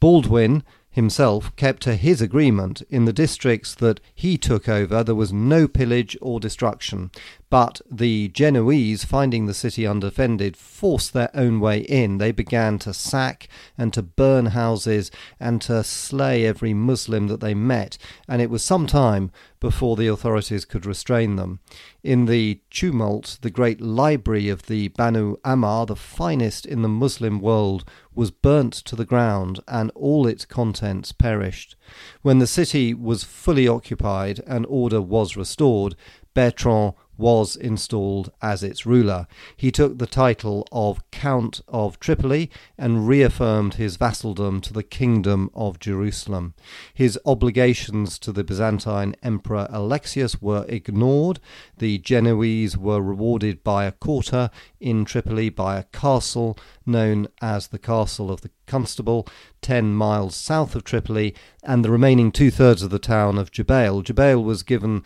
Baldwin 0.00 0.64
himself 0.92 1.54
kept 1.56 1.82
to 1.82 1.96
his 1.96 2.20
agreement. 2.20 2.82
In 2.90 3.06
the 3.06 3.12
districts 3.12 3.74
that 3.76 3.98
he 4.14 4.38
took 4.38 4.68
over, 4.68 5.02
there 5.02 5.14
was 5.14 5.32
no 5.32 5.66
pillage 5.66 6.16
or 6.20 6.38
destruction. 6.38 7.10
But 7.52 7.82
the 7.90 8.28
Genoese, 8.28 9.04
finding 9.04 9.44
the 9.44 9.52
city 9.52 9.86
undefended, 9.86 10.56
forced 10.56 11.12
their 11.12 11.28
own 11.34 11.60
way 11.60 11.80
in. 11.80 12.16
They 12.16 12.32
began 12.32 12.78
to 12.78 12.94
sack 12.94 13.46
and 13.76 13.92
to 13.92 14.00
burn 14.00 14.46
houses 14.46 15.10
and 15.38 15.60
to 15.60 15.84
slay 15.84 16.46
every 16.46 16.72
Muslim 16.72 17.26
that 17.26 17.40
they 17.40 17.52
met, 17.52 17.98
and 18.26 18.40
it 18.40 18.48
was 18.48 18.64
some 18.64 18.86
time 18.86 19.30
before 19.60 19.96
the 19.96 20.06
authorities 20.06 20.64
could 20.64 20.86
restrain 20.86 21.36
them. 21.36 21.60
In 22.02 22.24
the 22.24 22.62
tumult, 22.70 23.38
the 23.42 23.50
great 23.50 23.82
library 23.82 24.48
of 24.48 24.66
the 24.66 24.88
Banu 24.88 25.36
Ammar, 25.44 25.86
the 25.86 25.94
finest 25.94 26.64
in 26.64 26.80
the 26.80 26.88
Muslim 26.88 27.38
world, 27.38 27.84
was 28.14 28.30
burnt 28.30 28.72
to 28.72 28.96
the 28.96 29.04
ground, 29.04 29.60
and 29.68 29.90
all 29.94 30.26
its 30.26 30.44
contents 30.44 31.12
perished. 31.12 31.76
When 32.22 32.38
the 32.38 32.46
city 32.46 32.92
was 32.94 33.24
fully 33.24 33.68
occupied 33.68 34.40
and 34.46 34.66
order 34.68 35.00
was 35.00 35.36
restored, 35.36 35.94
Bertrand 36.34 36.94
was 37.18 37.54
installed 37.54 38.32
as 38.40 38.62
its 38.62 38.84
ruler. 38.84 39.26
He 39.56 39.70
took 39.70 39.98
the 39.98 40.06
title 40.06 40.66
of 40.72 41.08
Count 41.10 41.60
of 41.68 42.00
Tripoli 42.00 42.50
and 42.76 43.06
reaffirmed 43.06 43.74
his 43.74 43.96
vassaldom 43.96 44.60
to 44.62 44.72
the 44.72 44.82
Kingdom 44.82 45.50
of 45.54 45.78
Jerusalem. 45.78 46.54
His 46.92 47.18
obligations 47.24 48.18
to 48.18 48.32
the 48.32 48.42
Byzantine 48.42 49.14
Emperor 49.22 49.68
Alexius 49.70 50.42
were 50.42 50.64
ignored. 50.68 51.38
The 51.76 51.98
Genoese 51.98 52.76
were 52.76 53.00
rewarded 53.00 53.62
by 53.62 53.84
a 53.84 53.92
quarter 53.92 54.50
in 54.80 55.04
Tripoli 55.04 55.48
by 55.48 55.78
a 55.78 55.84
castle 55.84 56.58
known 56.84 57.28
as 57.40 57.68
the 57.68 57.78
Castle 57.78 58.30
of 58.30 58.40
the 58.40 58.50
Constable, 58.66 59.28
10 59.60 59.94
miles 59.94 60.34
south 60.34 60.74
of 60.74 60.82
Tripoli, 60.82 61.34
and 61.62 61.84
the 61.84 61.90
remaining 61.90 62.32
two 62.32 62.50
thirds 62.50 62.82
of 62.82 62.90
the 62.90 62.98
town 62.98 63.38
of 63.38 63.52
Jebail. 63.52 64.02
Jebail 64.02 64.42
was 64.42 64.62
given 64.62 65.04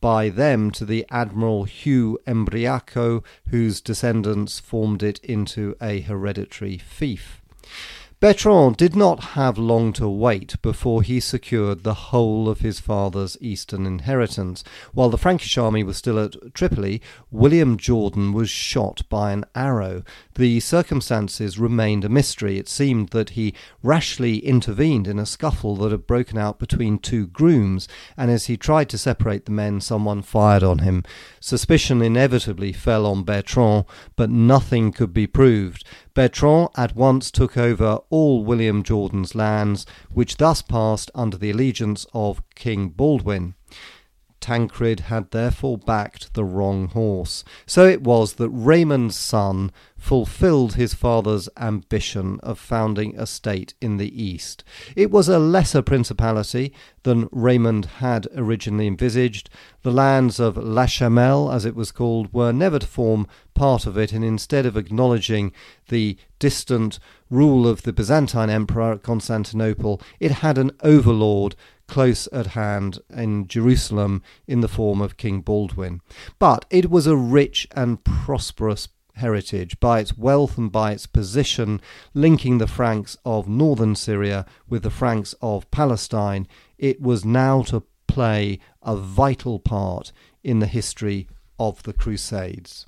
by 0.00 0.28
them 0.28 0.70
to 0.70 0.84
the 0.84 1.04
Admiral 1.10 1.64
Hugh 1.64 2.18
Embriaco, 2.26 3.24
whose 3.50 3.80
descendants 3.80 4.60
formed 4.60 5.02
it 5.02 5.18
into 5.20 5.74
a 5.80 6.00
hereditary 6.00 6.78
fief. 6.78 7.42
Bertrand 8.20 8.76
did 8.76 8.96
not 8.96 9.22
have 9.34 9.58
long 9.58 9.92
to 9.92 10.08
wait 10.08 10.60
before 10.60 11.02
he 11.02 11.20
secured 11.20 11.84
the 11.84 11.94
whole 11.94 12.48
of 12.48 12.58
his 12.58 12.80
father's 12.80 13.36
eastern 13.40 13.86
inheritance. 13.86 14.64
While 14.92 15.10
the 15.10 15.16
Frankish 15.16 15.56
army 15.56 15.84
was 15.84 15.98
still 15.98 16.18
at 16.18 16.52
Tripoli, 16.52 17.00
William 17.30 17.76
Jordan 17.76 18.32
was 18.32 18.50
shot 18.50 19.02
by 19.08 19.30
an 19.30 19.44
arrow. 19.54 20.02
The 20.34 20.58
circumstances 20.58 21.60
remained 21.60 22.04
a 22.04 22.08
mystery. 22.08 22.58
It 22.58 22.68
seemed 22.68 23.10
that 23.10 23.30
he 23.30 23.54
rashly 23.84 24.38
intervened 24.38 25.06
in 25.06 25.20
a 25.20 25.26
scuffle 25.26 25.76
that 25.76 25.92
had 25.92 26.08
broken 26.08 26.38
out 26.38 26.58
between 26.58 26.98
two 26.98 27.28
grooms, 27.28 27.86
and 28.16 28.32
as 28.32 28.46
he 28.46 28.56
tried 28.56 28.88
to 28.88 28.98
separate 28.98 29.44
the 29.44 29.52
men, 29.52 29.80
someone 29.80 30.22
fired 30.22 30.64
on 30.64 30.80
him. 30.80 31.04
Suspicion 31.38 32.02
inevitably 32.02 32.72
fell 32.72 33.06
on 33.06 33.22
Bertrand, 33.22 33.84
but 34.16 34.28
nothing 34.28 34.90
could 34.90 35.14
be 35.14 35.28
proved. 35.28 35.84
Bertrand 36.14 36.70
at 36.76 36.96
once 36.96 37.30
took 37.30 37.56
over 37.56 38.00
all 38.10 38.44
William 38.44 38.82
Jordan's 38.82 39.34
lands, 39.34 39.86
which 40.10 40.36
thus 40.36 40.62
passed 40.62 41.10
under 41.14 41.36
the 41.36 41.50
allegiance 41.50 42.06
of 42.12 42.42
King 42.54 42.88
Baldwin. 42.88 43.54
Tancred 44.40 45.00
had 45.00 45.30
therefore 45.30 45.78
backed 45.78 46.34
the 46.34 46.44
wrong 46.44 46.88
horse. 46.88 47.44
So 47.66 47.86
it 47.86 48.02
was 48.02 48.34
that 48.34 48.50
Raymond's 48.50 49.16
son 49.16 49.72
fulfilled 49.98 50.74
his 50.74 50.94
father's 50.94 51.48
ambition 51.58 52.38
of 52.40 52.58
founding 52.58 53.14
a 53.18 53.26
state 53.26 53.74
in 53.80 53.96
the 53.96 54.22
east. 54.22 54.64
It 54.96 55.10
was 55.10 55.28
a 55.28 55.38
lesser 55.38 55.82
principality 55.82 56.72
than 57.02 57.28
Raymond 57.32 57.86
had 57.96 58.28
originally 58.34 58.86
envisaged. 58.86 59.50
The 59.82 59.90
lands 59.90 60.38
of 60.38 60.56
La 60.56 60.86
Chamelle, 60.86 61.50
as 61.52 61.64
it 61.64 61.74
was 61.74 61.90
called, 61.90 62.32
were 62.32 62.52
never 62.52 62.78
to 62.78 62.86
form 62.86 63.26
part 63.54 63.86
of 63.86 63.98
it, 63.98 64.12
and 64.12 64.24
instead 64.24 64.64
of 64.64 64.76
acknowledging 64.76 65.52
the 65.88 66.16
distant 66.38 66.98
rule 67.28 67.66
of 67.66 67.82
the 67.82 67.92
Byzantine 67.92 68.50
emperor 68.50 68.92
at 68.92 69.02
Constantinople, 69.02 70.00
it 70.20 70.30
had 70.30 70.56
an 70.56 70.70
overlord 70.82 71.56
close 71.88 72.28
at 72.32 72.48
hand 72.48 73.00
in 73.10 73.48
Jerusalem 73.48 74.22
in 74.46 74.60
the 74.60 74.68
form 74.68 75.00
of 75.00 75.16
King 75.16 75.40
Baldwin. 75.40 76.00
But 76.38 76.66
it 76.70 76.90
was 76.90 77.06
a 77.06 77.16
rich 77.16 77.66
and 77.74 78.04
prosperous 78.04 78.88
heritage 79.18 79.78
by 79.78 80.00
its 80.00 80.18
wealth 80.18 80.58
and 80.58 80.72
by 80.72 80.92
its 80.92 81.06
position 81.06 81.80
linking 82.14 82.58
the 82.58 82.66
Franks 82.66 83.16
of 83.24 83.48
northern 83.48 83.94
Syria 83.94 84.46
with 84.68 84.82
the 84.82 84.90
Franks 84.90 85.34
of 85.40 85.70
Palestine. 85.70 86.48
It 86.78 87.00
was 87.00 87.24
now 87.24 87.62
to 87.64 87.84
play 88.06 88.58
a 88.82 88.96
vital 88.96 89.58
part 89.58 90.12
in 90.42 90.58
the 90.58 90.66
history 90.66 91.28
of 91.58 91.82
the 91.84 91.92
Crusades. 91.92 92.86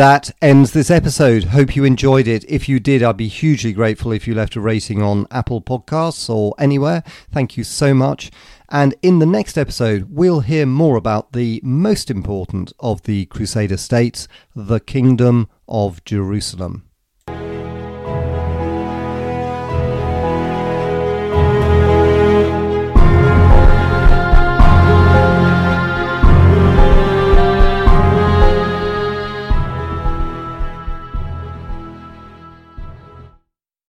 That 0.00 0.30
ends 0.40 0.72
this 0.72 0.90
episode. 0.90 1.44
Hope 1.44 1.76
you 1.76 1.84
enjoyed 1.84 2.26
it. 2.26 2.42
If 2.48 2.70
you 2.70 2.80
did, 2.80 3.02
I'd 3.02 3.18
be 3.18 3.28
hugely 3.28 3.74
grateful 3.74 4.12
if 4.12 4.26
you 4.26 4.34
left 4.34 4.56
a 4.56 4.60
rating 4.60 5.02
on 5.02 5.26
Apple 5.30 5.60
Podcasts 5.60 6.30
or 6.30 6.54
anywhere. 6.58 7.04
Thank 7.30 7.58
you 7.58 7.64
so 7.64 7.92
much. 7.92 8.30
And 8.70 8.94
in 9.02 9.18
the 9.18 9.26
next 9.26 9.58
episode, 9.58 10.06
we'll 10.08 10.40
hear 10.40 10.64
more 10.64 10.96
about 10.96 11.34
the 11.34 11.60
most 11.62 12.10
important 12.10 12.72
of 12.80 13.02
the 13.02 13.26
Crusader 13.26 13.76
states, 13.76 14.26
the 14.56 14.80
Kingdom 14.80 15.48
of 15.68 16.02
Jerusalem. 16.06 16.89